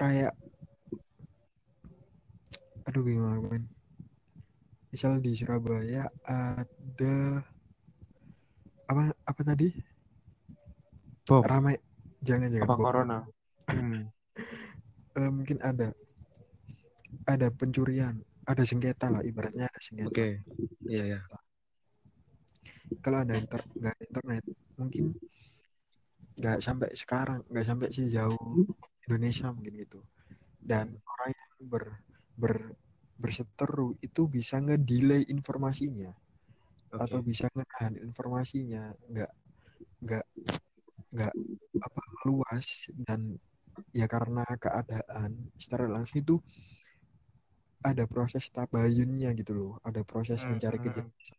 [0.00, 0.32] Kayak
[2.88, 3.68] aduh bingung men.
[4.88, 7.44] Misal di Surabaya ada
[8.88, 9.68] apa apa tadi?
[11.28, 11.44] Bom.
[11.44, 11.78] Ramai
[12.20, 13.18] jangan jangan apa corona
[13.72, 14.02] hmm.
[15.16, 15.88] uh, mungkin ada
[17.24, 20.32] ada pencurian ada sengketa lah ibaratnya ada sengketa oke okay.
[20.84, 21.20] iya ya
[23.00, 24.44] kalau ada inter nggak internet
[24.76, 25.04] mungkin
[26.40, 28.68] nggak sampai sekarang nggak sampai sejauh
[29.08, 30.00] Indonesia mungkin gitu.
[30.60, 31.84] Dan orang yang ber,
[32.36, 32.54] ber
[33.20, 36.12] berseteru itu bisa ngedelay informasinya.
[36.90, 37.06] Okay.
[37.06, 38.90] atau bisa ngenahan informasinya.
[39.06, 39.32] Nggak
[40.02, 40.26] nggak
[41.14, 41.34] nggak
[41.80, 42.90] apa luas.
[42.92, 43.38] Dan
[43.94, 46.36] ya karena keadaan secara langsung itu
[47.80, 49.72] ada proses tabayunnya gitu loh.
[49.86, 50.92] Ada proses hmm, mencari hmm, hmm.
[50.92, 51.38] kejelasan.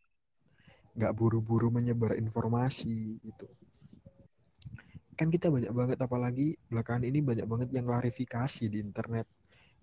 [0.92, 3.48] Nggak buru-buru menyebar informasi gitu
[5.22, 9.30] kan kita banyak banget apalagi belakangan ini banyak banget yang klarifikasi di internet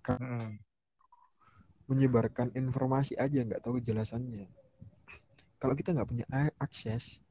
[0.03, 0.59] hmm.
[1.87, 4.51] menyebarkan informasi aja nggak tahu kejelasannya
[5.63, 6.27] kalau kita nggak punya
[6.59, 7.23] akses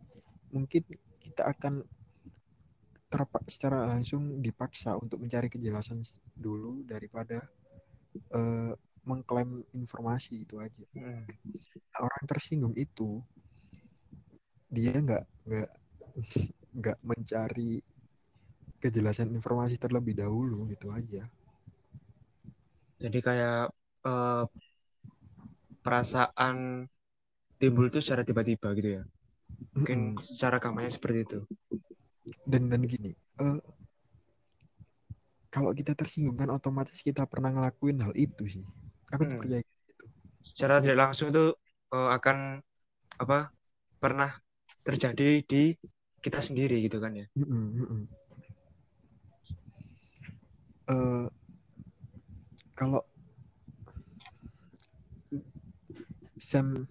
[0.56, 0.88] mungkin
[1.20, 1.84] kita akan
[3.12, 6.00] terpak secara langsung dipaksa untuk mencari kejelasan
[6.32, 7.44] dulu daripada
[8.32, 8.72] uh,
[9.04, 10.84] mengklaim informasi itu aja.
[10.96, 11.24] Hmm.
[12.00, 13.24] orang tersinggung itu
[14.68, 15.70] dia nggak nggak
[16.80, 17.80] nggak mencari
[18.78, 21.26] kejelasan informasi terlebih dahulu gitu aja.
[22.98, 23.70] Jadi kayak
[24.06, 24.46] uh,
[25.82, 26.86] perasaan
[27.58, 29.04] timbul itu secara tiba-tiba gitu ya.
[29.74, 30.26] Mungkin mm -hmm.
[30.26, 31.40] secara kamarnya seperti itu.
[32.44, 33.62] Dan dan gini, uh,
[35.48, 38.66] kalau kita tersinggung kan otomatis kita pernah ngelakuin hal itu sih.
[39.16, 39.40] Aku hmm.
[39.40, 40.06] percaya gitu.
[40.44, 41.56] Secara tidak langsung itu
[41.96, 42.60] uh, akan
[43.18, 43.50] apa
[43.98, 44.30] pernah
[44.84, 45.74] terjadi di
[46.20, 47.26] kita sendiri gitu kan ya.
[47.40, 48.02] Mm -mm,
[50.88, 51.28] Uh,
[52.72, 53.04] kalau
[56.40, 56.88] Sam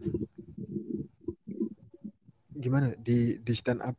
[2.52, 3.96] gimana di di stand up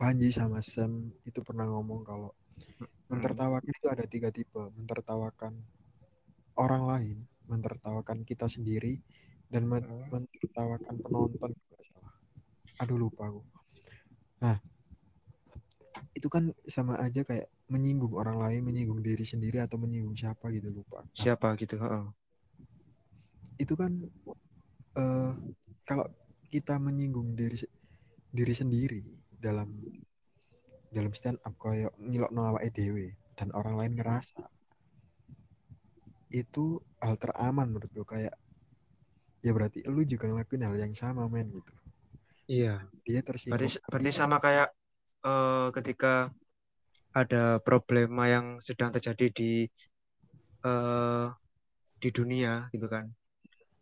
[0.00, 2.30] Panji sama Sam itu pernah ngomong kalau
[3.12, 5.52] mentertawakan itu ada tiga tipe mentertawakan
[6.56, 9.00] orang lain mentertawakan kita sendiri
[9.52, 11.52] dan mentertawakan penonton
[12.80, 13.42] aduh lupa aku.
[14.42, 14.58] Nah
[16.14, 20.70] itu kan sama aja kayak menyinggung orang lain menyinggung diri sendiri atau menyinggung siapa gitu
[20.70, 21.02] lupa.
[21.02, 22.06] Nah, siapa gitu uh.
[23.58, 23.90] itu kan
[24.94, 25.34] uh,
[25.82, 26.06] kalau
[26.54, 27.58] kita menyinggung diri
[28.30, 29.02] diri sendiri
[29.34, 29.74] dalam
[30.94, 34.46] dalam stand up kayak ngilok nawa edw dan orang lain ngerasa
[36.30, 38.34] itu hal teraman menurut gue kayak
[39.42, 41.74] ya berarti lu juga ngelakuin hal yang sama men gitu.
[42.50, 42.86] Iya.
[43.06, 44.68] Dia tersinggung berarti, berarti sama kayak
[45.22, 46.34] uh, ketika
[47.14, 49.52] ada problema yang sedang terjadi di
[50.66, 51.30] uh,
[52.02, 53.08] di dunia gitu kan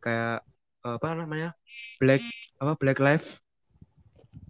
[0.05, 0.45] kayak
[0.85, 1.57] uh, apa namanya
[1.97, 2.23] black
[2.61, 3.40] apa black life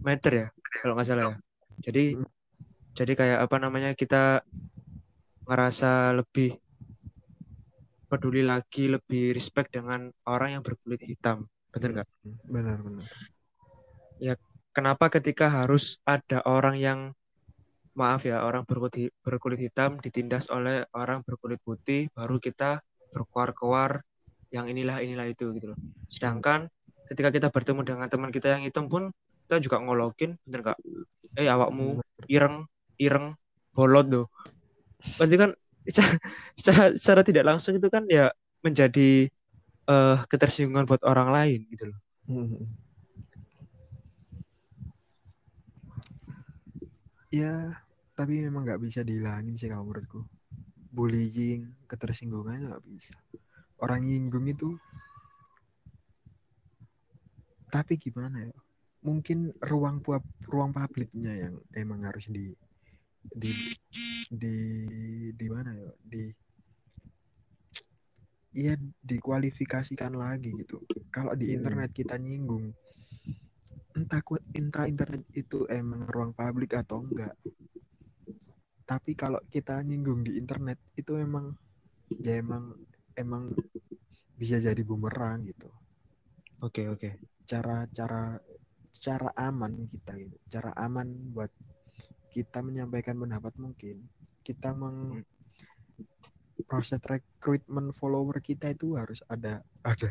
[0.03, 0.47] matter ya
[0.83, 1.37] kalau nggak salah ya
[1.79, 2.27] jadi hmm.
[2.93, 4.43] jadi kayak apa namanya kita
[5.47, 6.55] ngerasa lebih
[8.13, 11.49] peduli lagi, lebih respect dengan orang yang berkulit hitam.
[11.73, 12.09] Benar nggak?
[12.45, 13.05] Benar, benar.
[14.21, 14.33] Ya,
[14.69, 16.99] kenapa ketika harus ada orang yang
[17.93, 22.81] maaf ya, orang berkulit berkulit hitam ditindas oleh orang berkulit putih, baru kita
[23.13, 24.01] berkuar-kuar
[24.49, 25.79] yang inilah inilah itu gitu loh.
[26.09, 26.69] Sedangkan
[27.09, 29.13] ketika kita bertemu dengan teman kita yang hitam pun
[29.45, 30.79] kita juga ngolokin, bener nggak?
[31.37, 32.65] Eh awakmu ireng,
[32.97, 33.37] ireng,
[33.73, 34.27] bolot tuh.
[35.19, 35.49] Berarti kan
[36.57, 38.31] secara, secara tidak langsung itu kan ya
[38.63, 39.27] menjadi
[39.89, 41.99] uh, ketersinggungan buat orang lain gitu loh.
[42.29, 42.63] Hmm.
[47.33, 47.82] Ya,
[48.23, 50.23] tapi memang nggak bisa dihilangin sih kalau menurutku.
[50.95, 53.19] Bullying, ketersinggungan nggak bisa.
[53.83, 54.79] Orang nyinggung itu,
[57.67, 58.55] tapi gimana ya?
[59.03, 59.99] Mungkin ruang
[60.47, 62.55] ruang publiknya yang emang harus di
[63.27, 63.51] di
[64.31, 64.55] di
[65.35, 66.23] di mana ya di
[68.55, 70.79] ya dikualifikasikan lagi gitu
[71.11, 71.55] kalau di hmm.
[71.59, 72.71] internet kita nyinggung
[73.95, 74.23] entah
[74.55, 77.35] entah internet itu emang ruang publik atau enggak
[78.83, 81.55] tapi kalau kita nyinggung di internet itu emang
[82.19, 82.75] ya emang
[83.15, 83.53] emang
[84.35, 85.71] bisa jadi bumerang gitu.
[86.63, 86.99] Oke okay, oke.
[86.99, 87.13] Okay.
[87.43, 88.39] cara cara
[88.99, 90.37] cara aman kita gitu.
[90.47, 91.51] Cara aman buat
[92.31, 94.03] kita menyampaikan pendapat mungkin.
[94.43, 95.23] Kita meng
[96.63, 100.09] proses rekrutmen follower kita itu harus ada ada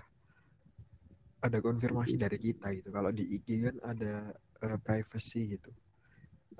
[1.42, 2.88] ada konfirmasi dari kita gitu.
[2.92, 4.30] Kalau di IG kan ada
[4.62, 5.70] uh, privacy gitu.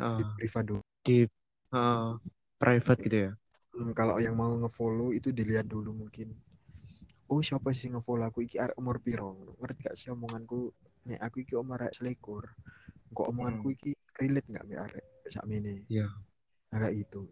[0.01, 1.19] Uh, di private di
[1.73, 2.17] uh,
[2.61, 3.33] private gitu ya?
[3.73, 6.37] Hmm, kalau yang mau ngefollow itu dilihat dulu mungkin.
[7.27, 8.45] Oh siapa sih ngefollow aku?
[8.45, 9.57] Iki umur piro.
[9.61, 10.73] Ngerti gak sih omonganku?
[11.09, 12.47] Nek aku iki umur selekur
[13.13, 13.77] kok omonganku hmm.
[13.77, 16.09] iki relate nggak mbak arek sak ini iya
[16.73, 17.29] agak itu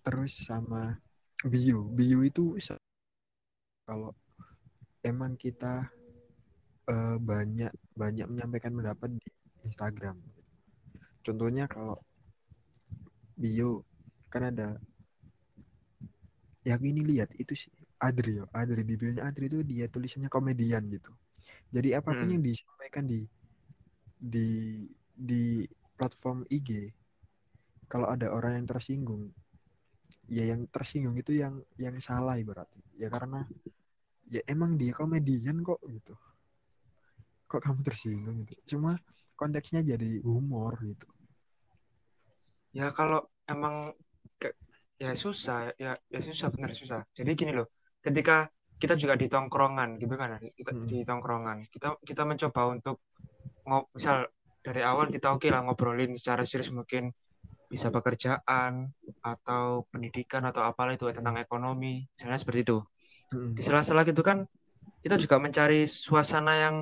[0.00, 0.96] terus sama
[1.44, 2.56] bio bio itu
[3.84, 4.16] kalau
[5.04, 5.88] emang kita
[6.88, 9.28] uh, banyak banyak menyampaikan pendapat di
[9.66, 10.16] Instagram.
[11.20, 12.00] Contohnya kalau
[13.40, 13.88] bio.
[14.28, 14.76] Kan ada.
[16.60, 20.88] Yang ini lihat itu sih Adri ya Adri di bionya Adri itu dia tulisannya komedian
[20.92, 21.12] gitu.
[21.72, 22.34] Jadi apa pun hmm.
[22.36, 23.24] yang disampaikan di
[24.20, 24.48] di
[25.16, 25.64] di
[25.96, 26.92] platform IG
[27.88, 29.32] kalau ada orang yang tersinggung
[30.28, 33.44] ya yang tersinggung itu yang yang salah berarti ya karena
[34.28, 36.16] ya emang dia komedian kok gitu.
[37.50, 38.76] Kok kamu tersinggung gitu?
[38.76, 38.96] Cuma
[39.36, 41.08] konteksnya jadi humor gitu
[42.70, 43.94] ya kalau emang
[45.00, 47.72] ya susah ya ya susah benar susah jadi gini loh
[48.04, 50.84] ketika kita juga di tongkrongan gitu kan di, hmm.
[50.84, 53.00] di tongkrongan kita kita mencoba untuk
[53.64, 54.28] ngop misal
[54.60, 57.08] dari awal kita oke okay lah ngobrolin secara serius mungkin
[57.70, 58.92] bisa pekerjaan
[59.24, 62.78] atau pendidikan atau apalah itu tentang ekonomi misalnya seperti itu
[63.32, 63.56] hmm.
[63.56, 64.44] di sela-sela gitu kan
[65.00, 66.76] kita juga mencari suasana yang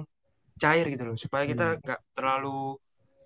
[0.58, 1.80] cair gitu loh supaya kita hmm.
[1.86, 2.10] nggak hmm.
[2.18, 2.74] terlalu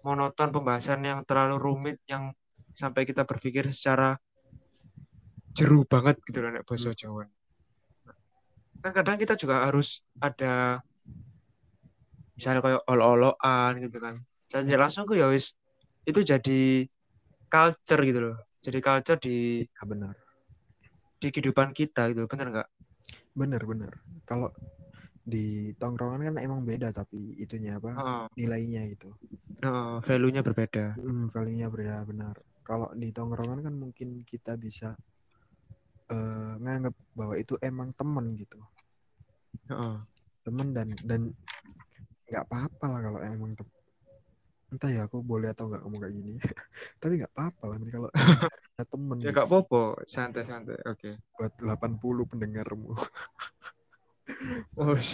[0.05, 2.35] monoton pembahasan yang terlalu rumit yang
[2.73, 4.17] sampai kita berpikir secara
[5.53, 6.99] jeru banget gitu loh nek bahasa Hmm.
[6.99, 7.25] Jawa.
[8.83, 10.83] Kan kadang kita juga harus ada
[12.35, 14.19] misalnya kayak olo-oloan gitu kan.
[14.51, 15.55] Dan langsung ku ya wis
[16.09, 16.89] itu jadi
[17.47, 18.37] culture gitu loh.
[18.65, 20.15] Jadi culture di Ya, benar.
[21.23, 22.69] di kehidupan kita gitu, bener nggak?
[23.39, 23.93] Benar, benar.
[24.27, 24.51] Kalau
[25.23, 27.95] di tongkrongan kan emang beda tapi itunya apa?
[27.95, 28.25] Heeh.
[28.43, 29.15] Nilainya gitu.
[29.63, 30.99] Heeh, value-nya berbeda.
[30.99, 32.35] Hmm, value-nya berbeda benar.
[32.63, 34.95] Kalau di tongkrongan kan mungkin kita bisa
[36.11, 38.59] eh, nganggap bahwa itu emang temen gitu.
[39.69, 39.95] Heeh.
[40.43, 41.21] Temen dan dan
[42.31, 43.77] nggak apa-apa lah kalau emang tem-
[44.73, 46.33] entah ya aku boleh atau nggak ngomong kayak gini.
[47.01, 48.09] Tapi nggak apa-apa lah kalau
[48.73, 50.81] ada temen Ya gitu gak apa-apa, santai-santai.
[50.89, 51.21] Oke.
[51.37, 52.93] buat 80 pendengarmu.
[54.79, 55.11] Wes,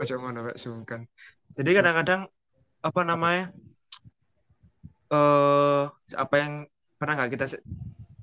[0.00, 1.04] ojo ngono sungkan.
[1.52, 2.30] Jadi kadang-kadang
[2.80, 3.52] apa namanya?
[5.10, 6.52] Eh apa yang
[6.94, 7.46] pernah nggak kita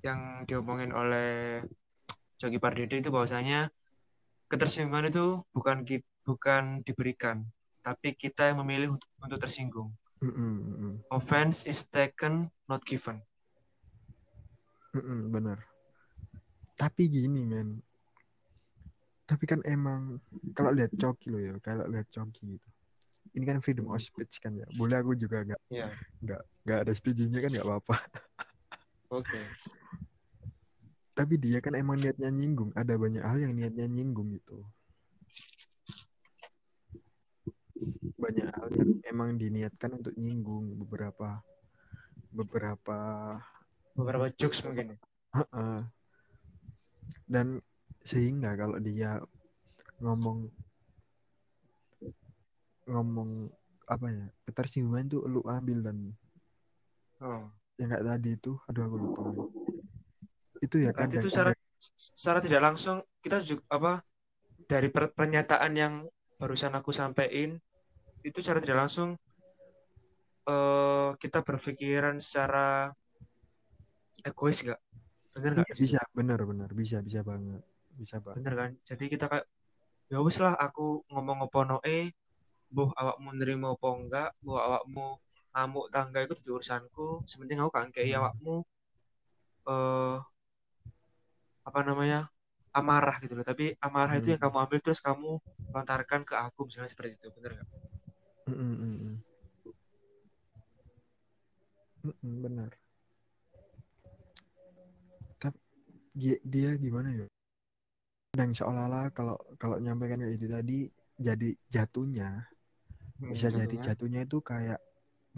[0.05, 1.59] yang diomongin oleh
[2.39, 3.67] Jogi Pardede itu bahwasanya
[4.47, 5.83] ketersinggungan itu bukan
[6.23, 7.43] bukan diberikan,
[7.83, 9.91] tapi kita yang memilih untuk, untuk tersinggung.
[10.23, 13.19] Mm-mm, mm-mm, Offense is taken, not given.
[14.95, 15.59] mm-mm, benar.
[16.77, 17.81] Tapi gini men,
[19.27, 20.21] tapi kan emang
[20.55, 22.67] kalau lihat Coki lo ya, kalau lihat Coki gitu.
[23.35, 24.65] Ini kan freedom of speech kan ya.
[24.73, 25.91] Boleh aku juga nggak Iya.
[26.23, 27.95] nggak nggak ada setujunya kan nggak apa-apa.
[29.17, 29.39] Oke.
[31.15, 32.75] Tapi dia kan emang niatnya nyinggung.
[32.75, 34.67] Ada banyak hal yang niatnya nyinggung gitu.
[38.19, 41.39] Banyak hal yang emang diniatkan untuk nyinggung beberapa
[42.35, 42.99] beberapa
[43.95, 44.93] Beberapa jokes mungkin.
[44.93, 44.99] ya.
[47.23, 47.63] Dan
[48.03, 49.23] sehingga kalau dia
[50.03, 50.51] ngomong
[52.87, 53.47] ngomong
[53.87, 56.11] apa ya ketersinggungan tuh lu ambil dan
[57.21, 57.49] Oh.
[57.77, 59.23] yang kayak tadi itu aduh aku lupa
[60.61, 61.53] itu ya kan itu secara
[61.97, 63.93] secara tidak langsung kita juga apa
[64.65, 65.93] dari per- pernyataan yang
[66.41, 67.57] barusan aku sampaikan
[68.25, 69.13] itu secara tidak langsung
[70.47, 72.89] eh kita berpikiran secara
[74.25, 74.79] egois nggak?
[75.37, 75.67] Bener nggak?
[75.69, 77.61] Iya, bisa bener bener bisa bisa banget
[77.93, 78.71] bisa banget Bener kan?
[78.89, 79.45] Jadi kita kayak
[80.07, 81.99] ya wis lah aku ngomong apa noe,
[82.71, 85.19] buh awakmu nerima apa enggak, buh awakmu
[85.57, 88.21] ngamuk tangga itu di urusanku, sementing aku kan kayak Hmm.
[88.21, 88.61] awakmu
[89.67, 90.17] eh
[91.67, 92.19] apa namanya?
[92.77, 93.41] amarah gitu loh.
[93.41, 94.37] Tapi amarah itu Hmm.
[94.37, 95.41] yang kamu ambil terus kamu
[95.73, 97.69] lontarkan ke aku misalnya seperti itu, bener nggak?
[98.47, 99.17] Mm, mm, mm, mm.
[102.05, 102.71] Mm, mm, benar
[105.37, 105.59] tapi
[106.17, 107.27] dia, gimana ya
[108.37, 110.79] dan seolah-olah kalau kalau nyampaikan kayak itu tadi
[111.17, 112.29] jadi jatuhnya
[113.19, 113.83] Hmm, bisa jadi contohnya.
[113.91, 114.79] jatuhnya itu kayak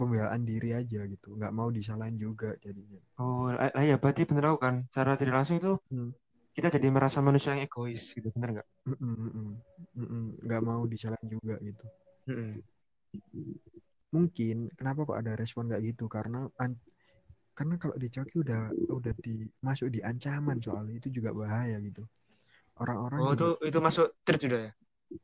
[0.00, 4.58] pembelaan diri aja gitu nggak mau disalahin juga jadinya Oh, lah ya berarti bener aku
[4.66, 4.74] kan.
[4.88, 6.10] Secara tidak langsung itu Hmm.
[6.56, 8.68] kita jadi merasa manusia yang egois gitu, bener nggak?
[8.88, 9.50] Mm, mm, mm, mm.
[10.00, 10.24] Mm, mm.
[10.46, 11.84] nggak mau disalahin juga gitu
[12.28, 12.50] Mm-mm.
[14.10, 16.48] mungkin kenapa kok ada respon kayak gitu karena
[17.54, 22.02] karena kalau dicoki udah udah di masuk di ancaman soalnya itu juga bahaya gitu
[22.80, 24.72] orang-orang Oh, itu itu masuk sudah ya?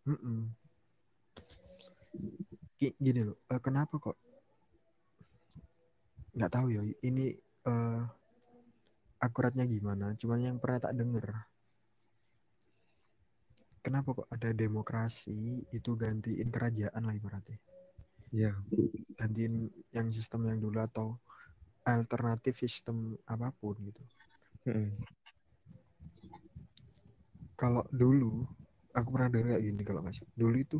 [0.04, 0.38] Mm-mm.
[2.76, 4.16] Gi- gini loh eh, kenapa kok
[6.36, 7.32] nggak tahu ya ini
[7.66, 8.02] eh,
[9.24, 10.12] akuratnya gimana?
[10.20, 11.32] Cuman yang pernah tak denger.
[13.80, 17.58] Kenapa kok ada demokrasi itu gantiin kerajaan lah ibaratnya?
[18.34, 18.52] Iya.
[19.16, 21.16] gantiin yang sistem yang dulu atau
[21.86, 24.02] alternatif sistem apa pun gitu.
[24.66, 24.98] Mm-mm.
[27.56, 28.44] kalau dulu
[28.92, 30.34] aku pernah dengar kayak gini kalau nggak salah.
[30.36, 30.78] Dulu itu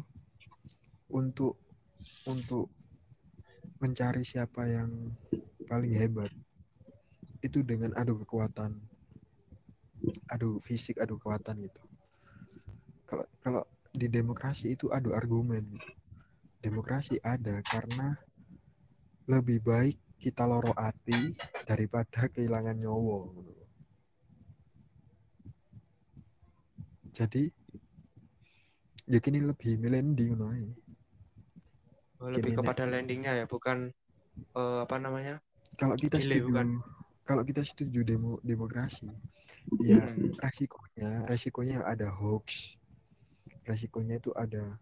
[1.14, 1.56] untuk
[2.28, 2.68] untuk
[3.80, 5.12] mencari siapa yang
[5.68, 6.32] paling hebat.
[7.44, 8.76] Itu dengan adu kekuatan.
[10.30, 11.82] Adu fisik adu kekuatan gitu.
[13.06, 13.62] Kalau kalau
[13.92, 15.64] di demokrasi itu adu argumen.
[16.60, 18.18] Demokrasi ada karena
[19.30, 21.36] lebih baik kita loro hati
[21.68, 23.30] daripada kehilangan nyawa.
[27.16, 27.48] Jadi
[29.08, 29.96] ya kini lebih ae.
[29.96, 30.85] Oh,
[32.20, 33.92] lebih Gini, kepada landingnya ya, bukan
[34.56, 35.36] eh, apa namanya?
[35.76, 36.66] kalau kita Delay, setuju bukan?
[37.26, 39.10] kalau kita setuju demo demokrasi
[39.84, 40.32] ya Hmm.
[40.40, 42.78] resikonya resikonya ada hoax
[43.68, 44.78] resikonya itu ada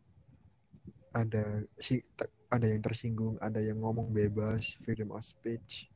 [1.14, 2.02] ada si
[2.50, 5.90] ada yang tersinggung ada yang ngomong bebas freedom of speech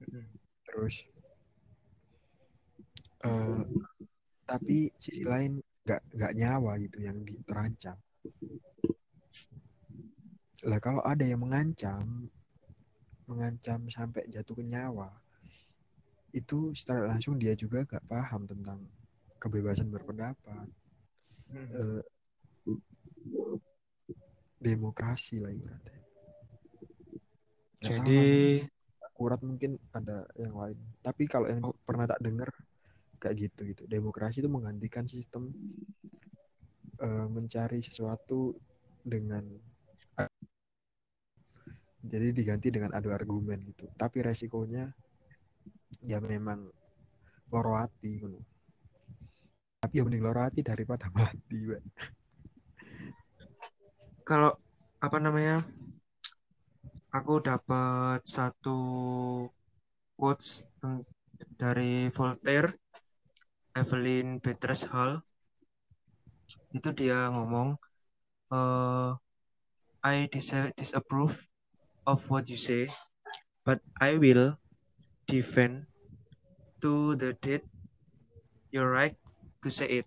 [0.00, 0.24] Mm-mm.
[0.64, 1.04] terus
[3.26, 3.60] eh
[4.48, 7.96] tapi sisi lain nggak nggak nyawa gitu yang terancam
[10.68, 12.28] lah kalau ada yang mengancam
[13.24, 15.08] mengancam sampai jatuh ke nyawa
[16.30, 18.78] itu secara langsung dia juga gak paham tentang
[19.40, 20.68] kebebasan berpendapat
[21.50, 21.66] Hmm.
[21.74, 22.02] eh,
[24.62, 25.98] demokrasi lah ibaratnya
[27.82, 28.20] tahu Jadi
[28.62, 28.70] lah,
[29.10, 31.74] akurat mungkin ada yang lain tapi kalau yang Oh.
[31.82, 32.54] pernah tak dengar
[33.18, 35.50] kayak gitu gitu demokrasi itu menggantikan sistem
[37.02, 38.54] eh, mencari sesuatu
[39.02, 39.42] dengan
[42.04, 43.84] jadi diganti dengan adu argumen gitu.
[43.96, 44.84] Tapi resikonya
[46.10, 46.60] ya memang
[47.52, 48.40] loro hati ngono.
[49.80, 51.56] tapi ya mending loro hati daripada mati
[54.28, 54.50] kalau
[55.00, 55.64] apa namanya
[57.16, 58.78] aku dapat satu
[60.18, 60.62] quotes
[61.60, 62.70] dari Voltaire
[63.74, 65.12] Evelyn Petrus Hall.
[66.76, 67.68] Itu dia ngomong
[68.54, 69.10] eh
[70.04, 71.49] I dis- disapprove
[72.06, 72.88] of what you say
[73.64, 74.56] but I will
[75.28, 75.88] defend
[76.80, 77.64] to the death
[78.72, 79.16] your right
[79.60, 80.06] to say it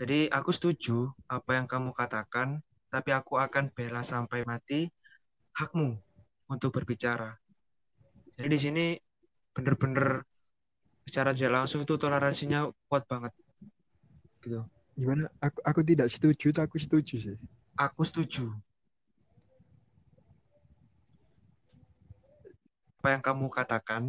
[0.00, 4.88] jadi aku setuju apa yang kamu katakan tapi aku akan bela sampai mati
[5.54, 6.00] hakmu
[6.48, 7.36] untuk berbicara.
[8.34, 8.84] Jadi di sini
[9.52, 10.24] bener-bener
[11.04, 13.32] secara tidak langsung itu toleransinya kuat banget.
[14.40, 14.64] Gitu.
[14.96, 17.36] gimana aku aku tidak setuju tapi aku setuju sih
[17.76, 18.52] Aku setuju.
[23.00, 24.02] Apa yang kamu katakan,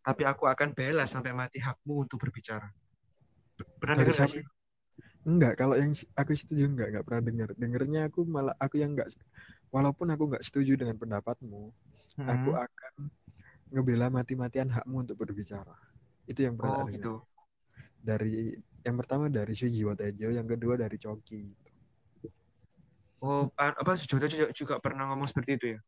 [0.00, 2.72] tapi aku akan bela sampai mati hakmu untuk berbicara.
[3.76, 4.44] Pernah dengar sih?
[5.28, 9.08] enggak kalau yang aku setuju enggak enggak pernah dengar dengernya aku malah aku yang enggak
[9.74, 11.70] walaupun aku enggak setuju dengan pendapatmu
[12.24, 12.56] aku Hmm.
[12.56, 12.92] akan
[13.72, 15.76] ngebela mati-matian hakmu untuk berbicara
[16.30, 17.12] itu yang pernah Oh dengar.
[17.12, 17.12] gitu.
[18.00, 21.42] dari yang pertama dari Sujiwo Tejo yang kedua dari Coki
[23.20, 24.26] Oh apa juga,
[24.56, 25.80] juga pernah ngomong seperti itu ya?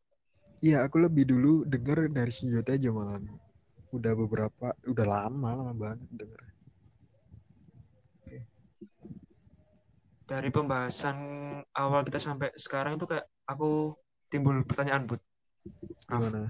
[0.63, 3.19] Iya aku lebih dulu denger dari Sujiwo Tejo malah
[3.91, 6.41] udah beberapa udah lama lama banget denger.
[10.23, 11.17] Dari pembahasan
[11.75, 13.93] awal kita sampai sekarang itu kayak aku
[14.31, 15.19] timbul pertanyaan bud.
[16.07, 16.49] Gimana?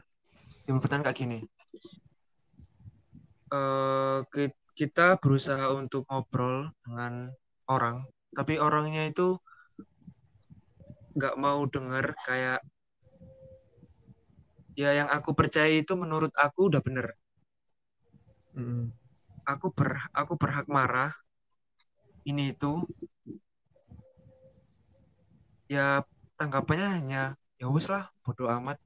[0.64, 1.40] Timbul pertanyaan kayak gini.
[3.54, 7.30] Eh, ki- kita berusaha untuk ngobrol dengan
[7.70, 8.02] orang
[8.34, 9.38] tapi orangnya itu
[11.14, 12.66] nggak mau dengar kayak
[14.82, 17.08] ya yang aku percaya itu menurut aku udah bener.
[18.58, 18.94] Mm-mm.
[19.54, 21.12] aku ber aku berhak marah.
[22.30, 22.72] Ini itu.
[25.68, 26.06] Ya
[26.40, 27.22] tanggapannya hanya
[27.60, 28.78] ya wes lah bodoh amat.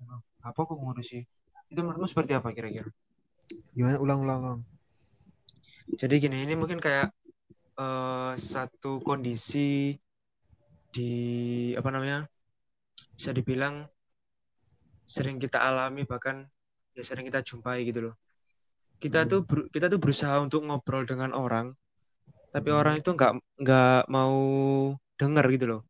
[0.44, 1.24] Apa aku ngurusi?
[1.72, 2.88] Itu menurutmu seperti apa kira-kira?
[3.76, 3.98] Gimana?
[4.04, 4.62] Ulang-ulang ulang.
[6.02, 7.08] jadi gini ini mungkin kayak
[7.80, 9.96] eh, satu kondisi
[10.96, 11.12] di
[11.80, 12.20] apa namanya
[13.18, 13.76] bisa dibilang
[15.08, 16.46] sering kita alami bahkan
[16.98, 18.16] ya sering kita jumpai gitu loh
[19.04, 19.30] kita Hmm.
[19.32, 19.42] tuh
[19.74, 21.68] kita tuh berusaha untuk ngobrol dengan orang
[22.54, 22.80] tapi Hmm.
[22.82, 23.32] orang itu nggak
[23.64, 24.36] nggak mau
[25.20, 25.82] denger gitu loh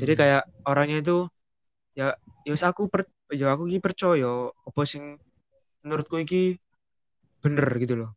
[0.00, 0.20] jadi Hmm.
[0.20, 1.16] kayak orangnya itu
[1.98, 2.08] ya
[2.46, 5.04] ya wis aku per, ya aku iki percaya apa sing
[5.84, 6.58] menurutku iki
[7.42, 8.10] bener gitu loh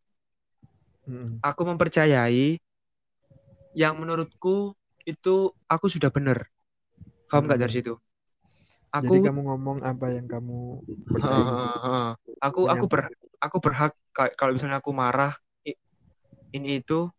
[1.07, 1.39] Mm-mm.
[1.41, 2.59] aku mempercayai
[3.77, 4.73] yang menurutku
[5.07, 6.49] itu aku sudah bener
[7.29, 7.97] paham nggak dari Hmm.
[8.88, 10.81] Situ jadi aku kamu ngomong apa yang kamu
[11.11, 11.43] percaya?
[12.47, 13.09] Aku aku ber
[13.41, 15.33] aku berhak ka- kalau misalnya aku marah
[16.53, 17.09] ini itu.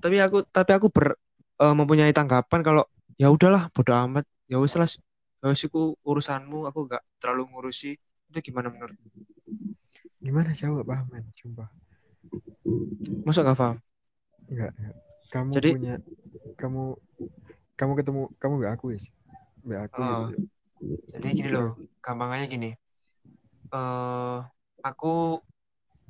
[0.00, 1.18] Tapi aku tapi aku ber
[1.60, 2.84] eh, mempunyai tanggapan kalau
[3.18, 4.24] ya udahlah bodo amat.
[4.46, 4.86] Ya wis lah
[5.42, 7.98] ya wis iku urusanmu aku nggak terlalu ngurusi.
[8.30, 8.94] Itu gimana menurut?
[10.22, 11.68] Gimana sih aku gak paham men sumpah.
[13.26, 13.76] Masa gak paham
[14.50, 14.96] enggak, enggak.
[15.30, 15.94] kamu Jadi- punya
[16.58, 16.82] kamu
[17.78, 19.12] kamu ketemu kamu gak aku sih
[19.66, 20.22] gak aku Oh.
[20.30, 20.44] gitu.
[21.10, 22.70] Jadi gini loh gampangannya gini.
[23.74, 24.36] Eh
[24.80, 25.42] aku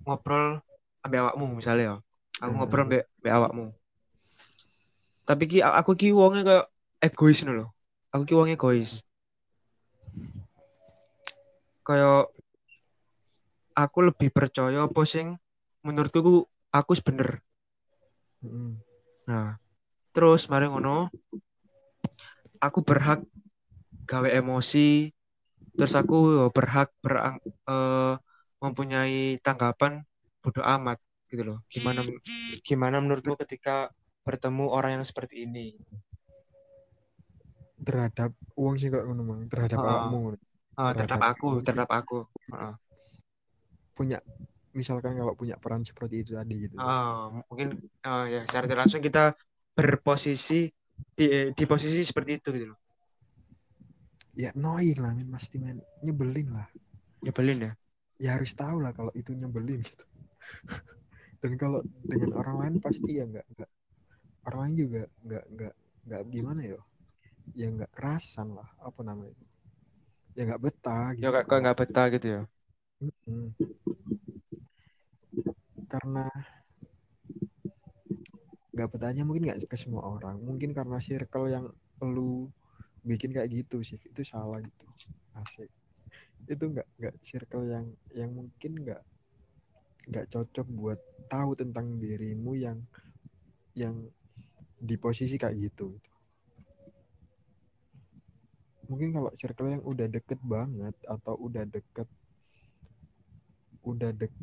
[0.06, 0.62] ngobrol
[1.02, 1.96] ambil awakmu misalnya ya.
[2.40, 2.58] Aku Hmm.
[2.60, 3.64] ngobrol ambil, ambil awakmu.
[5.28, 6.66] Tapi ki aku ki wongnya kayak
[7.00, 7.68] egois nih loh
[8.10, 9.02] aku ki wongnya egois.
[11.86, 12.30] Kayak
[13.74, 15.38] aku lebih percaya apa sing
[15.86, 16.34] menurutku ku
[16.74, 17.40] aku wis bener.
[18.44, 18.80] Mm-mm.
[19.28, 19.60] nah
[20.10, 21.08] terus mari ngono.
[22.60, 23.24] Aku berhak
[24.10, 24.78] gawe emosi
[25.76, 27.34] terus aku yo berhak berang,
[27.70, 28.12] eh,
[28.62, 29.92] mempunyai tanggapan
[30.42, 30.98] bodoh amat
[31.30, 32.00] gitu loh gimana
[32.68, 33.70] gimana menurutmu ketika
[34.26, 35.66] bertemu orang yang seperti ini
[37.86, 38.30] terhadap
[38.60, 39.40] uang sih kok ngono Mang.
[39.52, 40.36] terhadap awakmu ngono.
[40.80, 41.64] Eh, terhadap Terhadap aku kamu.
[41.64, 42.16] terhadap aku
[42.52, 42.74] Heeh.
[43.96, 44.18] punya
[44.78, 47.68] misalkan kalau punya peran seperti itu tadi gitu Ah, mungkin
[48.06, 49.36] eh, ya secara langsung kita
[49.76, 50.54] berposisi
[51.18, 51.24] di
[51.58, 52.78] di posisi seperti itu gitu loh
[54.40, 55.28] ya annoying lah men.
[55.28, 55.84] Pasti men.
[56.00, 56.68] Nyebelin lah.
[57.20, 57.72] Nyebelin ya?
[58.20, 60.04] Ya harus tahu lah kalau itu nyebelin gitu.
[61.44, 63.70] Dan kalau dengan orang lain pasti ya nggak nggak
[64.48, 65.74] orang lain juga nggak nggak
[66.08, 66.80] nggak gimana ya?
[67.52, 69.36] Ya nggak kerasan lah apa namanya
[70.34, 71.24] ya nggak betah gitu.
[71.26, 72.42] ya kok nggak betah gitu ya?
[73.00, 73.46] Mm-hmm.
[75.90, 76.28] karena
[78.70, 80.38] nggak betahnya mungkin nggak ke semua orang.
[80.38, 81.66] Mungkin karena circle yang
[82.00, 82.46] lu
[83.06, 84.86] bikin kayak gitu sih itu salah gitu
[85.40, 85.70] asik
[86.48, 89.02] itu nggak nggak circle yang yang mungkin nggak
[90.10, 90.98] nggak cocok buat
[91.30, 92.78] tahu tentang dirimu yang
[93.76, 93.94] yang
[94.80, 96.10] di posisi kayak gitu, gitu.
[98.90, 102.08] Mungkin kalau circle yang udah deket banget atau udah deket
[103.86, 104.34] udah dek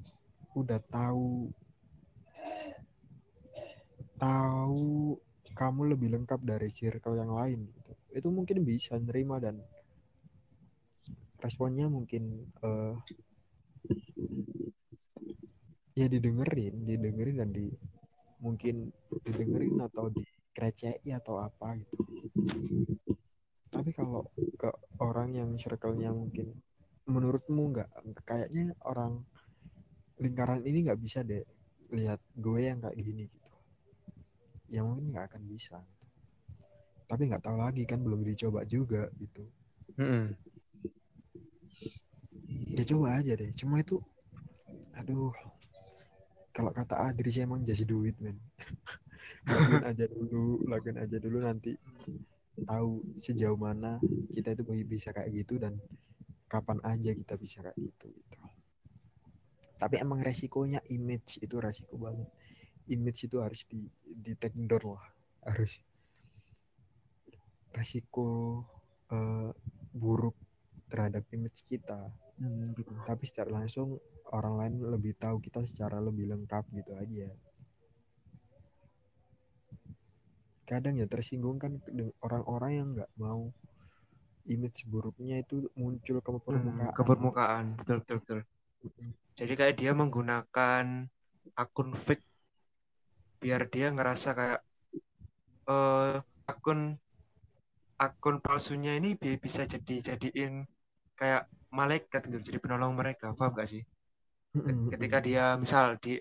[0.55, 1.51] udah tahu
[4.17, 5.19] tahu
[5.57, 7.91] kamu lebih lengkap dari circle yang lain gitu.
[8.13, 9.57] Itu mungkin bisa nerima dan
[11.41, 12.97] responnya mungkin uh,
[15.97, 17.73] ya didengerin didengerin dan di
[18.41, 18.93] mungkin
[19.25, 22.05] didengerin atau dikrecei atau apa gitu
[23.73, 24.25] tapi kalau
[24.57, 24.69] ke
[25.01, 26.53] orang yang circle-nya mungkin
[27.09, 27.89] menurutmu nggak
[28.25, 29.25] kayaknya orang
[30.21, 31.41] lingkaran ini nggak bisa deh
[31.93, 33.46] lihat gue yang kayak gini gitu
[34.67, 35.79] ya mungkin nggak akan bisa
[37.07, 39.47] tapi nggak tahu lagi kan belum dicoba juga gitu.
[39.95, 40.25] Mm -hmm.
[42.75, 43.49] ya coba aja deh.
[43.55, 44.03] Cuma itu
[44.93, 45.31] aduh.
[46.51, 48.35] Kalau kata Adri sih emang jadi duit men.
[49.47, 51.77] Lakuin aja dulu lakuin aja dulu nanti
[52.65, 54.01] tahu sejauh mana
[54.33, 55.77] kita itu bisa kayak gitu dan
[56.49, 58.37] kapan aja kita bisa kayak gitu gitu.
[59.77, 62.27] Tapi emang resikonya image itu resiko banget
[62.91, 65.05] image itu harus di di take lah
[65.47, 65.79] harus
[67.75, 68.63] resiko
[69.13, 69.51] uh,
[69.93, 70.35] buruk
[70.87, 72.09] terhadap image kita
[72.39, 72.95] hmm, gitu.
[73.03, 73.99] tapi secara langsung
[74.31, 77.29] orang lain lebih tahu kita secara lebih lengkap gitu aja
[80.67, 81.79] kadang ya tersinggung kan
[82.19, 83.47] orang-orang yang nggak mau
[84.47, 86.87] image buruknya itu muncul ke permukaan.
[86.87, 88.39] Hmm, ke permukaan, betul betul betul.
[89.37, 91.07] Jadi kayak dia menggunakan
[91.55, 92.23] akun fake
[93.41, 94.59] biar dia ngerasa kayak
[95.69, 96.19] uh,
[96.49, 96.97] akun
[97.97, 100.65] akun palsunya ini bisa jadi jadiin
[101.17, 103.81] kayak malaikat gitu, jadi penolong mereka, paham gak sih?
[104.93, 106.17] ketika dia misal di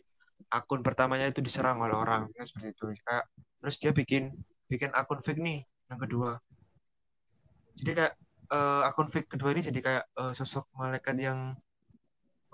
[0.53, 3.25] akun pertamanya itu diserang oleh orang ya seperti itu kayak
[3.59, 4.31] terus dia bikin
[4.69, 6.39] bikin akun fake nih yang kedua
[7.77, 8.15] jadi kayak
[8.53, 11.57] uh, akun fake kedua ini jadi kayak uh, sosok malaikat yang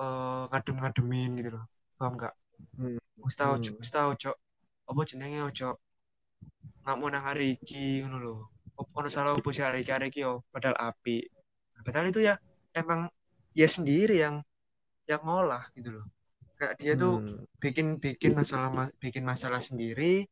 [0.01, 1.65] uh, ngadem-ngademin gitu loh
[1.99, 2.35] paham nggak
[2.79, 2.99] hmm.
[3.27, 4.17] wis tau hmm.
[4.17, 4.37] cok
[4.93, 5.77] apa jenenge cok
[6.83, 8.37] nggak mau nang hari iki ngono lho.
[8.99, 10.21] Ono salah opo sih hari iki?
[10.27, 11.17] Yo padahal api.
[11.87, 12.35] Padahal itu ya
[12.77, 13.11] emang
[13.57, 14.37] ya sendiri yang
[15.11, 16.07] yang ngolah gitu loh
[16.63, 17.59] kayak dia tuh hmm.
[17.59, 18.71] bikin bikin masalah
[19.03, 20.31] bikin masalah sendiri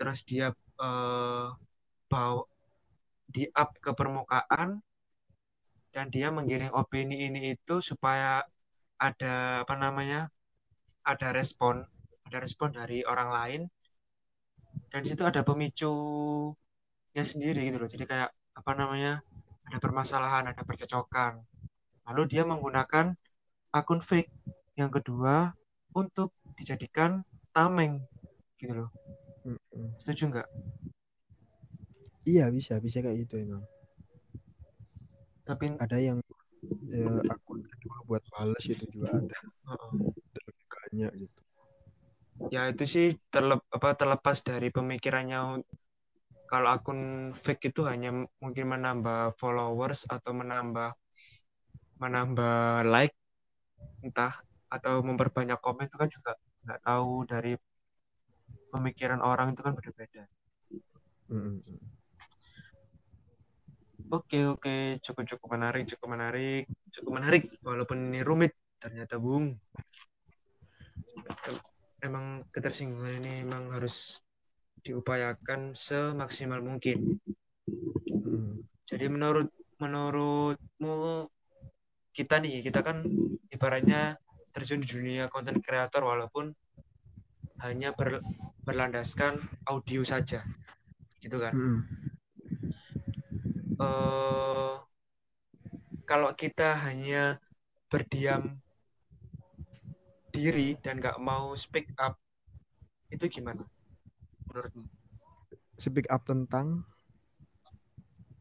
[0.00, 1.52] terus dia uh,
[2.08, 2.48] bawa
[3.28, 4.80] di up ke permukaan
[5.92, 8.40] dan dia menggiring opini ini itu supaya
[8.96, 10.32] ada apa namanya
[11.04, 11.84] ada respon
[12.28, 13.62] ada respon dari orang lain.
[14.90, 17.90] Dan situ ada pemicunya sendiri gitu loh.
[17.90, 19.22] Jadi kayak apa namanya
[19.66, 21.42] ada permasalahan ada percocokan.
[22.10, 23.16] Lalu dia menggunakan
[23.74, 24.30] akun fake
[24.78, 25.54] yang kedua
[25.94, 27.22] untuk dijadikan
[27.54, 28.02] tameng
[28.58, 28.90] gitu loh.
[30.00, 30.48] Setuju nggak?
[32.24, 33.64] Iya bisa bisa kayak gitu emang.
[35.44, 36.24] Tapi ada yang
[36.88, 39.38] ya, akun kedua buat males itu juga ada.
[39.68, 39.92] Uh-uh.
[40.48, 41.43] lebih banyak gitu
[42.54, 45.62] ya itu sih terlep apa terlepas dari pemikirannya
[46.50, 48.10] kalau akun fake itu hanya
[48.42, 50.92] mungkin menambah followers atau menambah
[52.02, 53.16] menambah like
[54.04, 54.34] entah
[54.68, 56.32] atau memperbanyak komen itu kan juga
[56.66, 57.52] nggak tahu dari
[58.74, 60.24] pemikiran orang itu kan berbeda.
[61.30, 61.78] Mm-hmm.
[64.12, 69.56] Oke oke cukup cukup menarik cukup menarik cukup menarik walaupun ini rumit ternyata bung.
[72.04, 74.20] Emang ketersinggungan ini emang harus
[74.84, 77.16] diupayakan semaksimal mungkin.
[78.12, 78.60] Hmm.
[78.84, 79.48] Jadi menurut
[79.80, 81.26] menurutmu
[82.14, 83.02] kita nih kita kan
[83.50, 84.20] ibaratnya
[84.54, 86.54] terjun di dunia konten kreator walaupun
[87.66, 88.22] hanya ber,
[88.62, 89.34] berlandaskan
[89.66, 90.46] audio saja
[91.18, 91.80] gitu kan hmm.
[93.82, 94.78] uh,
[96.06, 97.42] kalau kita hanya
[97.90, 98.62] berdiam
[100.34, 102.18] diri dan nggak mau speak up
[103.14, 103.62] itu gimana
[104.50, 104.90] menurutmu?
[105.78, 106.82] Speak up tentang?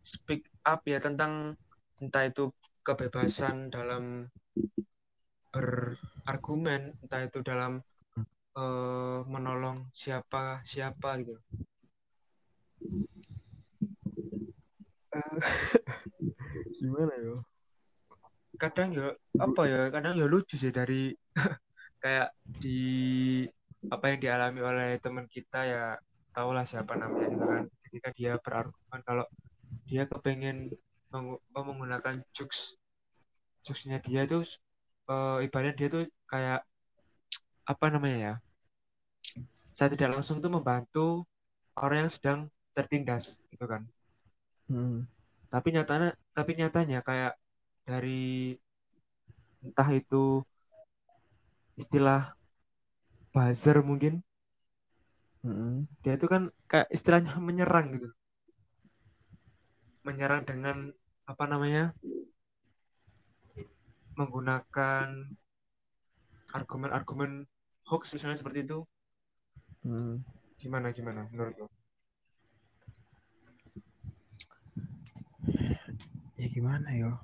[0.02, 1.54] Speak up ya tentang
[2.02, 2.50] entah itu
[2.82, 4.26] kebebasan dalam
[5.54, 7.78] berargumen entah itu dalam
[8.58, 11.38] uh, menolong siapa siapa gitu.
[15.14, 15.38] Uh,
[16.82, 17.38] gimana ya
[18.58, 21.14] kadang ya apa ya kadang ya lucu sih dari
[22.04, 22.80] kayak di
[23.88, 25.84] apa yang dialami oleh teman kita ya
[26.36, 29.26] tahulah siapa namanya itu kan ketika dia berargumen kalau
[29.88, 30.68] dia kepengen
[31.14, 32.76] meng menggunakan jokes
[33.64, 34.43] jokesnya dia itu
[35.08, 36.62] uh, ibaratnya dia tuh kayak
[37.64, 38.34] apa namanya ya
[39.72, 41.24] saya tidak langsung tuh membantu
[41.80, 42.39] orang yang sedang
[42.76, 43.88] tertindas gitu kan
[44.68, 45.08] hmm.
[45.47, 47.34] tapi nyatanya tapi nyatanya kayak
[47.88, 48.58] dari
[49.64, 50.43] entah itu
[51.80, 52.38] istilah
[53.34, 54.21] buzzer mungkin.
[55.43, 55.91] Hmm.
[55.99, 58.09] dia itu kan kayak istilahnya menyerang gitu.
[60.07, 60.91] Menyerang dengan
[61.28, 61.91] apa namanya
[64.15, 65.07] menggunakan
[66.53, 67.49] argumen-argumen
[67.89, 68.80] hoax misalnya seperti itu.
[69.84, 70.24] Hmm.
[70.55, 71.67] gimana gimana menurut lo?
[76.39, 77.19] Ya gimana ya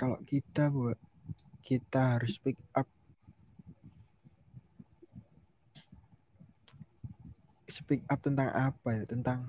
[0.00, 0.96] kalau kita buat
[1.60, 2.88] kita harus pick up
[7.70, 9.04] speak up tentang apa ya?
[9.06, 9.48] Tentang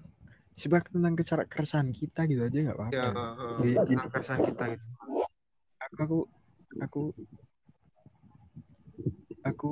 [0.55, 1.13] speak tentang
[1.49, 2.95] keresahan kita gitu aja nggak apa-apa.
[2.95, 4.85] Ya, uh, uh, tentang keresahan kita gitu.
[5.99, 6.23] aku
[6.79, 7.03] aku
[9.43, 9.71] aku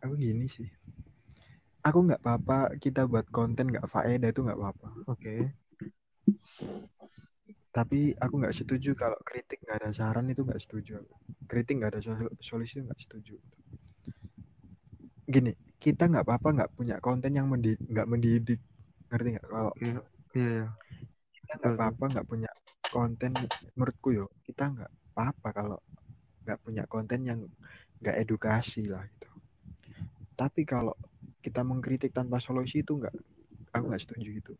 [0.00, 0.68] aku gini sih.
[1.82, 4.88] Aku nggak apa-apa kita buat konten nggak faedah itu nggak apa-apa.
[5.10, 5.20] Oke.
[5.20, 5.40] Okay.
[7.72, 11.00] tapi aku nggak setuju kalau kritik nggak ada saran itu nggak setuju.
[11.48, 12.00] Kritik nggak ada
[12.38, 13.40] solusi nggak setuju.
[15.24, 18.60] Gini kita nggak apa-apa nggak punya konten yang mendidik nggak mendidik
[19.10, 19.98] ngerti nggak kalau iya
[20.38, 20.66] iya
[21.34, 22.50] kita nggak apa-apa nggak punya
[22.94, 23.30] konten
[23.74, 25.78] menurutku yo kita nggak apa-apa kalau
[26.46, 27.40] nggak punya konten yang
[28.02, 29.30] nggak edukasi lah gitu.
[30.34, 30.94] Tapi kalau
[31.38, 33.14] kita mengkritik tanpa solusi itu nggak,
[33.70, 34.54] aku nggak setuju itu.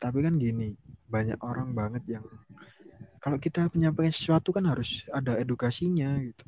[0.00, 0.72] Tapi kan gini,
[1.08, 2.24] banyak orang banget yang
[3.20, 6.44] kalau kita menyampaikan sesuatu kan harus ada edukasinya gitu.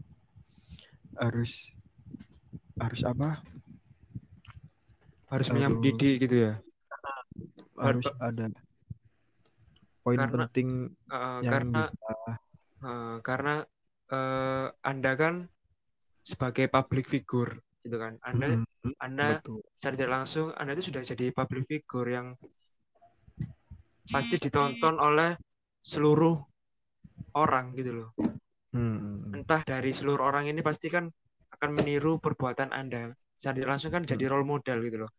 [1.12, 1.76] Harus
[2.80, 3.44] harus apa?
[5.28, 6.52] Harus menyampaikan gitu ya.
[7.78, 8.50] Harus ada
[10.08, 10.68] poin karena, penting
[11.12, 12.34] uh, yang karena bisa
[12.78, 13.66] Uh, karena
[14.14, 15.50] uh, Anda kan
[16.22, 18.22] sebagai public figure gitu kan.
[18.22, 19.66] Anda hmm, Anda betul.
[19.74, 22.38] secara tidak langsung Anda itu sudah jadi public figure yang
[24.14, 25.34] pasti ditonton oleh
[25.82, 26.38] seluruh
[27.34, 28.10] orang gitu loh.
[28.70, 29.34] Hmm.
[29.34, 31.10] Entah dari seluruh orang ini pasti kan
[31.58, 33.10] akan meniru perbuatan Anda.
[33.38, 34.10] Secara tidak langsung kan hmm.
[34.10, 35.12] jadi role model gitu loh.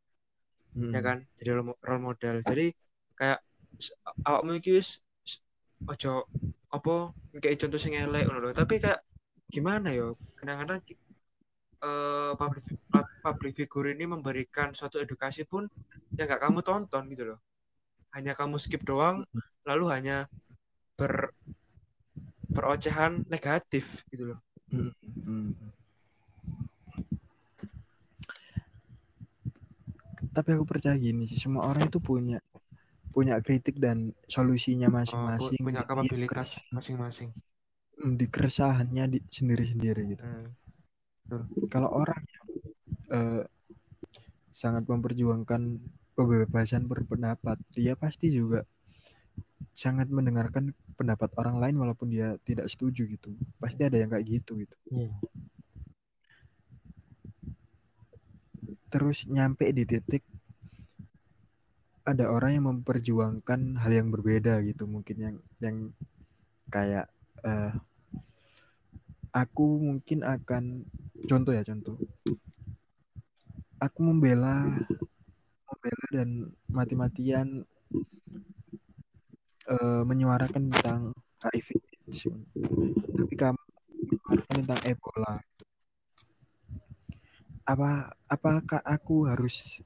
[0.76, 0.92] Hmm.
[0.92, 1.18] Ya kan?
[1.40, 2.36] Jadi role model.
[2.44, 2.76] Jadi
[3.16, 3.40] kayak
[4.28, 5.00] awakmu iki wis
[5.88, 6.28] ojo
[6.70, 9.00] apa kayak contoh sing elek ngono tapi kayak
[9.50, 10.84] gimana yo kadang-kadang
[11.82, 12.64] uh, public
[13.24, 15.66] public figure ini memberikan suatu edukasi pun
[16.20, 17.40] yang gak kamu tonton gitu loh
[18.14, 19.26] hanya kamu skip doang
[19.66, 20.28] lalu hanya
[21.00, 21.34] ber
[22.50, 24.40] berocehan negatif gitu loh
[24.70, 25.56] hmm.
[30.40, 32.40] Tapi aku percaya gini sih semua orang itu punya
[33.12, 35.60] punya kritik dan solusinya oh, masing-masing.
[35.60, 37.36] Oh, punya kapabilitas masing-masing.
[38.00, 40.24] Hmm, di keresahannya di sendiri-sendiri gitu.
[40.24, 41.44] Hmm.
[41.68, 42.48] Kalau orang yang
[43.12, 43.44] uh,
[44.56, 45.84] sangat memperjuangkan
[46.16, 48.64] kebebasan berpendapat, dia pasti juga
[49.76, 53.36] sangat mendengarkan pendapat orang lain walaupun dia tidak setuju gitu.
[53.60, 54.76] Pasti ada yang kayak gitu gitu.
[54.96, 55.12] Hmm.
[58.90, 60.26] Terus nyampe di titik
[62.10, 65.78] ada orang yang memperjuangkan hal yang berbeda gitu mungkin yang yang
[66.70, 67.10] kayak
[67.46, 67.74] uh,
[69.34, 70.86] aku mungkin akan
[71.30, 71.98] contoh ya contoh.
[73.80, 74.68] Aku membela
[75.70, 76.30] membela dan
[76.68, 77.64] mati-matian
[79.70, 81.02] uh, menyuarakan tentang
[81.40, 81.80] HIV.
[83.16, 83.62] Tapi kamu
[84.04, 85.34] menyuarakan tentang Ebola.
[87.70, 89.80] Apa apakah aku harus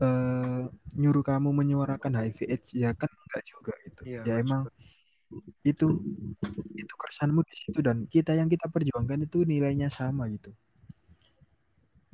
[0.00, 4.72] uh, nyuruh kamu menyuarakan HIV AIDS ya kan enggak juga itu ya, ya emang juga.
[5.64, 5.86] itu
[6.76, 10.52] itu keresahanmu di situ dan kita yang kita perjuangkan itu nilainya sama gitu.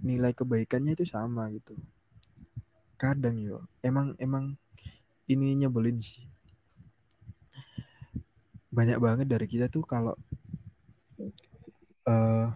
[0.03, 1.79] Nilai kebaikannya itu sama gitu.
[2.99, 4.55] Kadang yo emang emang
[5.31, 6.27] ini nyebelin sih.
[8.73, 10.17] Banyak banget dari kita tuh kalau
[12.09, 12.49] uh,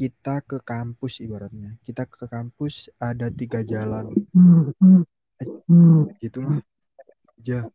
[0.00, 1.76] kita ke kampus ibaratnya.
[1.84, 4.08] Kita ke kampus ada tiga jalan.
[6.16, 6.56] Gitulah
[7.36, 7.68] aja.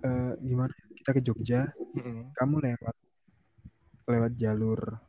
[0.00, 0.70] Uh, gimana?
[0.94, 1.66] Kita ke Jogja.
[1.90, 2.38] Mm-hmm.
[2.38, 2.96] kamu lewat
[4.06, 5.02] lewat jalur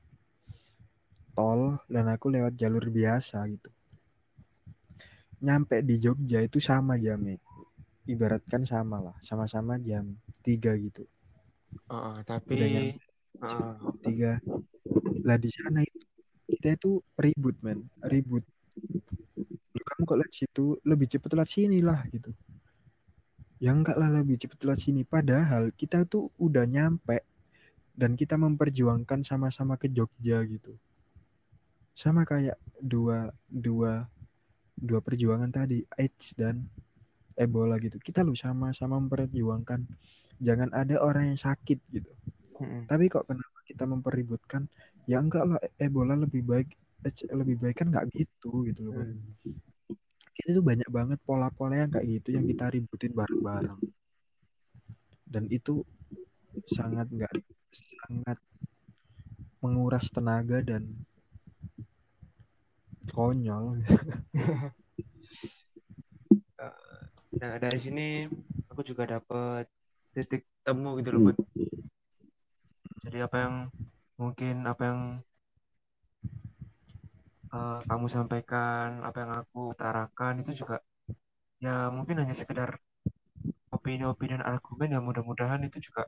[1.37, 3.69] tol dan aku lewat jalur biasa gitu.
[5.45, 7.37] Nyampe di Jogja itu sama jamnya.
[8.09, 9.17] Ibaratkan sama lah.
[9.21, 11.05] Sama-sama jam tiga gitu
[11.91, 12.95] uh, tapi
[13.41, 13.75] uh.
[14.03, 14.39] tiga.
[15.25, 15.99] Lah di sana itu
[16.51, 17.87] kita itu ribut men.
[18.03, 18.43] Ribut.
[19.81, 22.31] Kamu kok lewat situ lebih cepat lewat sini lah gitu.
[23.61, 25.01] Yang enggak lah lebih cepat lewat sini.
[25.07, 27.23] Padahal kita tuh udah nyampe
[27.95, 30.75] dan kita memperjuangkan sama-sama ke Jogja gitu.
[31.91, 34.07] Sama kayak dua dua
[34.75, 36.65] dua perjuangan tadi AIDS dan
[37.37, 37.97] Ebola gitu.
[37.97, 39.87] Kita lu sama-sama memperjuangkan
[40.41, 42.11] jangan ada orang yang sakit gitu.
[42.61, 42.85] Hmm.
[42.85, 44.69] tapi kok kenapa kita mempeributkan?
[45.09, 46.69] Ya enggak lah Ebola lebih baik
[47.01, 50.37] AIDS lebih baik kan nggak gitu gitu loh hmm.
[50.37, 53.81] Itu tuh banyak banget pola-pola yang kayak gitu yang kita ributin bareng-bareng.
[55.25, 55.81] Dan itu
[56.65, 57.33] sangat nggak
[57.73, 58.37] sangat
[59.61, 60.85] menguras tenaga dan
[63.09, 63.81] konyol.
[67.31, 68.27] Nah dari sini
[68.69, 69.65] aku juga dapat
[70.11, 71.37] titik temu gitu loh buat
[73.01, 73.55] jadi apa yang
[74.21, 75.01] mungkin apa yang
[77.49, 80.85] uh, kamu sampaikan, apa yang aku utarakan itu juga
[81.61, 82.77] ya mungkin hanya sekedar
[83.73, 86.05] opini-opini dan argumen yang mudah-mudahan itu juga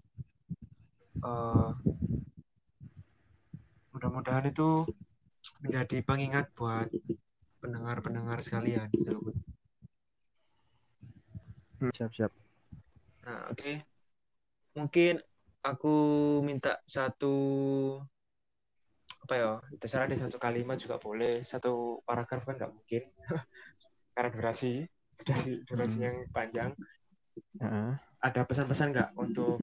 [1.22, 1.74] uh,
[3.94, 4.86] mudah-mudahan itu
[5.62, 6.90] menjadi pengingat buat
[7.62, 9.36] pendengar-pendengar sekalian gitu loh.
[11.82, 12.32] Hmm, siap siap.
[13.24, 13.93] Nah oke, okay.
[14.74, 15.22] Mungkin
[15.64, 15.96] aku
[16.44, 17.36] minta satu
[19.24, 21.40] apa ya terserah di satu kalimat juga boleh.
[21.42, 23.04] Satu paragraf kan nggak mungkin.
[24.14, 26.06] Karena durasi sudah durasi hmm.
[26.06, 26.72] yang panjang.
[27.58, 27.98] Uh.
[28.22, 29.58] ada pesan-pesan nggak untuk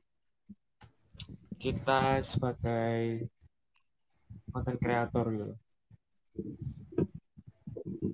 [1.62, 3.30] kita sebagai
[4.50, 5.54] konten kreator gitu?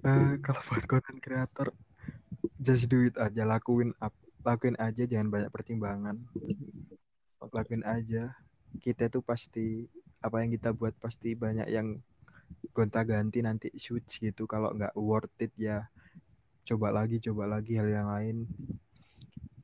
[0.04, 1.72] Uh, kalau buat konten kreator
[2.60, 4.12] just do it aja lakuin up
[4.46, 6.16] lakuin aja jangan banyak pertimbangan.
[7.50, 8.30] Lakuin aja.
[8.78, 9.90] Kita tuh pasti
[10.22, 11.98] apa yang kita buat pasti banyak yang
[12.70, 14.46] gonta-ganti nanti switch gitu.
[14.46, 15.90] Kalau nggak worth it ya
[16.62, 18.46] coba lagi coba lagi hal yang lain.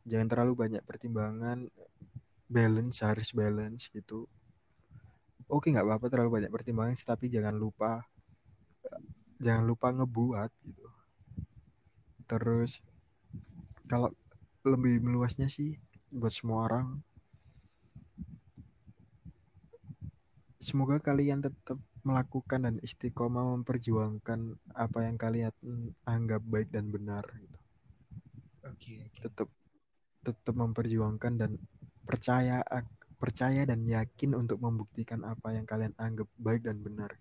[0.02, 1.70] Jangan terlalu banyak pertimbangan.
[2.50, 4.26] Balance harus balance gitu.
[5.46, 8.02] Oke nggak apa-apa terlalu banyak pertimbangan tapi jangan lupa
[9.38, 10.86] jangan lupa ngebuat gitu.
[12.26, 12.82] Terus
[13.86, 14.10] kalau
[14.62, 15.78] lebih meluasnya sih
[16.12, 17.02] buat semua orang
[20.62, 21.74] Semoga kalian tetap
[22.06, 25.50] melakukan dan istiqomah memperjuangkan apa yang kalian
[26.06, 27.58] anggap baik dan benar gitu.
[28.70, 29.20] Oke, okay, okay.
[29.26, 29.50] Tetap
[30.22, 31.58] tetap memperjuangkan dan
[32.06, 32.62] percaya
[33.18, 37.18] percaya dan yakin untuk membuktikan apa yang kalian anggap baik dan benar.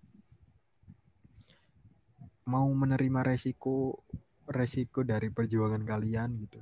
[2.46, 4.06] Mau menerima resiko
[4.46, 6.62] resiko dari perjuangan kalian gitu.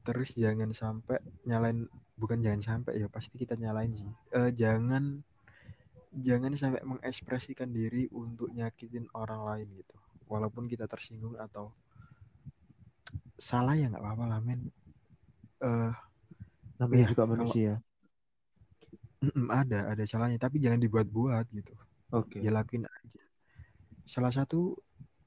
[0.00, 1.84] Terus jangan sampai nyalain
[2.16, 4.12] bukan jangan sampai ya pasti kita nyalain sih.
[4.32, 5.24] Uh, jangan
[6.10, 9.96] jangan sampai mengekspresikan diri untuk nyakitin orang lain gitu.
[10.26, 11.72] Walaupun kita tersinggung atau
[13.40, 14.68] salah ya nggak apa-apa lah men.
[15.60, 15.92] Uh,
[16.80, 17.72] namanya ya, juga manusia.
[19.20, 21.76] Kalau, ada ada salahnya tapi jangan dibuat-buat gitu.
[22.16, 22.40] Oke.
[22.40, 22.40] Okay.
[22.40, 23.22] ya lakuin aja.
[24.08, 24.80] Salah satu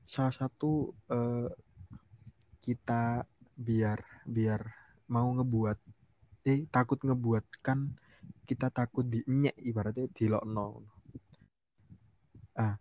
[0.03, 1.47] salah satu uh,
[2.57, 4.01] kita biar
[4.33, 4.61] biar
[5.13, 5.77] mau ngebuat
[6.49, 7.93] eh takut ngebuat kan
[8.43, 10.83] kita takut di nyek ibaratnya di lokno
[12.57, 12.75] ah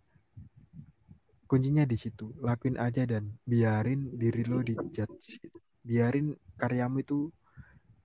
[1.53, 2.33] kuncinya di situ.
[2.41, 5.37] Lakuin aja dan biarin diri lo di judge
[5.85, 7.29] biarin karyamu itu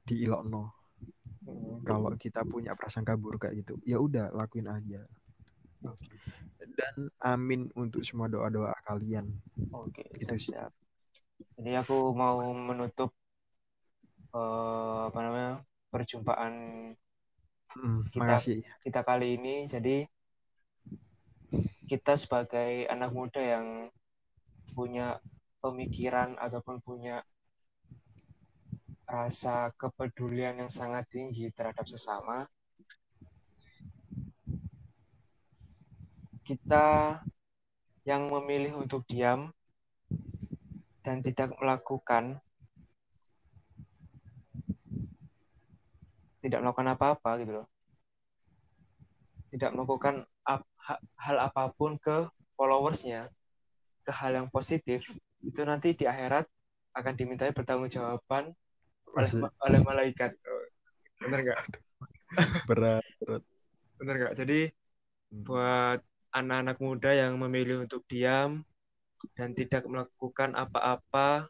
[0.04, 0.74] di ilokno
[1.86, 5.00] kalau kita punya prasangka buruk kayak gitu ya udah lakuin aja.
[6.78, 9.30] Dan amin untuk semua doa doa kalian.
[9.72, 10.74] Oke itu siap.
[11.56, 13.14] Jadi aku mau menutup
[14.34, 15.52] uh, apa namanya
[15.88, 16.54] perjumpaan
[17.72, 18.58] hmm, kita makasih.
[18.84, 20.04] kita kali ini jadi
[21.88, 23.88] kita sebagai anak muda yang
[24.76, 25.16] punya
[25.64, 27.24] pemikiran ataupun punya
[29.08, 32.44] rasa kepedulian yang sangat tinggi terhadap sesama
[36.44, 37.20] kita
[38.04, 39.52] yang memilih untuk diam
[41.04, 42.40] dan tidak melakukan
[46.38, 47.68] tidak melakukan apa-apa gitu loh
[49.48, 50.62] tidak melakukan ap,
[51.16, 53.32] hal apa pun ke followersnya
[54.04, 55.04] ke hal yang positif
[55.44, 56.44] itu nanti di akhirat
[56.96, 58.50] akan dimintai pertanggungjawaban
[59.14, 60.34] oleh, oleh malaikat.
[60.44, 60.66] Oh,
[61.24, 61.60] bener nggak?
[62.68, 63.42] berat, berat.
[63.96, 64.34] Bener nggak?
[64.36, 65.42] Jadi hmm.
[65.46, 66.00] buat
[66.34, 68.62] anak-anak muda yang memilih untuk diam
[69.34, 71.48] dan tidak melakukan apa-apa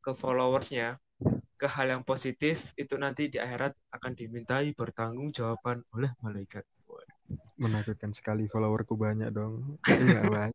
[0.00, 1.01] ke followersnya,
[1.62, 6.66] ke hal yang positif, itu nanti di akhirat akan dimintai bertanggung jawaban oleh malaikat.
[7.54, 9.78] Menakutkan sekali followerku banyak dong.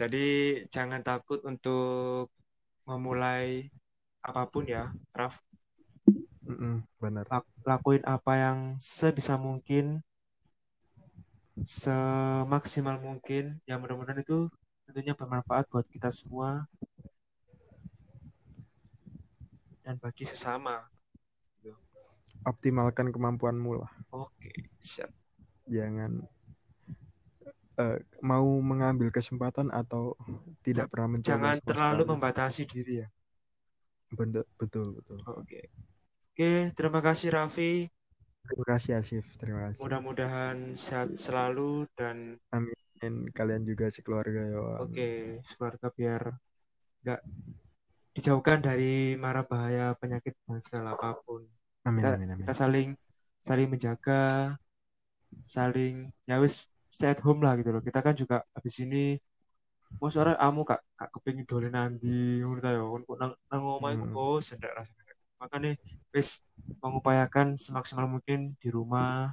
[0.00, 0.26] Jadi
[0.72, 2.32] jangan takut untuk
[2.88, 3.68] memulai
[4.24, 5.36] apa pun ya, Raf.
[6.48, 7.28] Mm -mm, benar.
[7.68, 10.00] Lakuin apa yang sebisa mungkin,
[11.60, 13.60] semaksimal mungkin.
[13.68, 14.48] Ya mudah-mudahan itu
[14.88, 16.64] tentunya bermanfaat buat kita semua
[19.88, 20.84] dan bagi sesama.
[22.44, 23.88] Optimalkan kemampuanmu lah.
[24.12, 25.08] Oke, siap.
[25.64, 26.28] Jangan
[27.80, 30.12] uh, mau mengambil kesempatan atau
[30.60, 31.32] tidak pernah mencoba.
[31.32, 33.08] Jangan terlalu membatasi diri ya.
[34.12, 35.18] Betul, betul, betul.
[35.24, 35.72] Oke.
[36.36, 37.88] Oke, terima kasih Raffi.
[38.44, 39.88] Terima kasih Asif, terima kasih.
[39.88, 43.28] Mudah-mudahan sehat selalu dan amin.
[43.32, 44.84] Kalian juga sekeluarga ya.
[44.84, 46.22] Oke, sekeluarga biar
[47.04, 47.20] nggak
[48.18, 51.46] dijauhkan dari mara bahaya penyakit dan segala apa pun.
[51.86, 52.40] Amin, kita, amin, amin.
[52.42, 52.88] Kita saling
[53.38, 54.58] saling menjaga,
[55.46, 57.78] saling ya wis stay at home lah gitu loh.
[57.78, 59.14] Kita kan juga habis ini
[60.02, 63.90] mau sore kamu kak kak kepingin dolen nanti ngono ta yo kok nang nang omah
[63.94, 65.02] iku bosen ndak rasane.
[65.38, 65.70] Makanya
[66.10, 66.42] wis
[66.82, 69.30] mengupayakan semaksimal mungkin di rumah.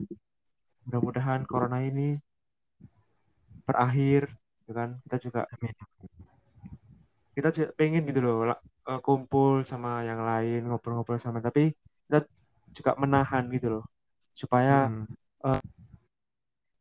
[0.85, 2.21] Mudah-mudahan corona ini
[3.65, 4.29] berakhir,
[4.61, 4.89] gitu kan?
[5.01, 5.73] Kita juga Amin.
[7.35, 8.47] Kita juga pengen gitu loh
[8.89, 11.73] eh, kumpul sama yang lain, ngobrol-ngobrol sama tapi
[12.05, 12.25] kita
[12.75, 13.85] juga menahan gitu loh
[14.35, 15.05] supaya hmm.
[15.47, 15.63] uh,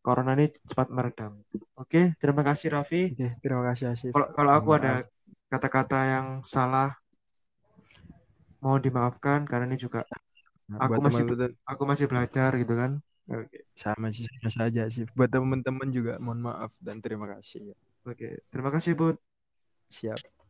[0.04, 1.40] corona ini cepat meredam.
[1.80, 3.16] Oke, terima kasih Raffi.
[3.16, 4.12] Oke, terima kasih Asif.
[4.12, 5.06] Kalau, kalau aku ada
[5.48, 6.92] kata-kata yang salah,
[8.60, 10.04] mau dimaafkan karena ini juga
[10.68, 13.00] nah, aku masih teman aku masih belajar gitu kan.
[13.32, 13.64] Oke.
[13.72, 15.08] Sama sih sama saja sih.
[15.16, 17.72] Buat teman-teman juga mohon maaf dan terima kasih.
[18.04, 19.16] Oke, terima kasih Bud.
[19.88, 20.43] Siap.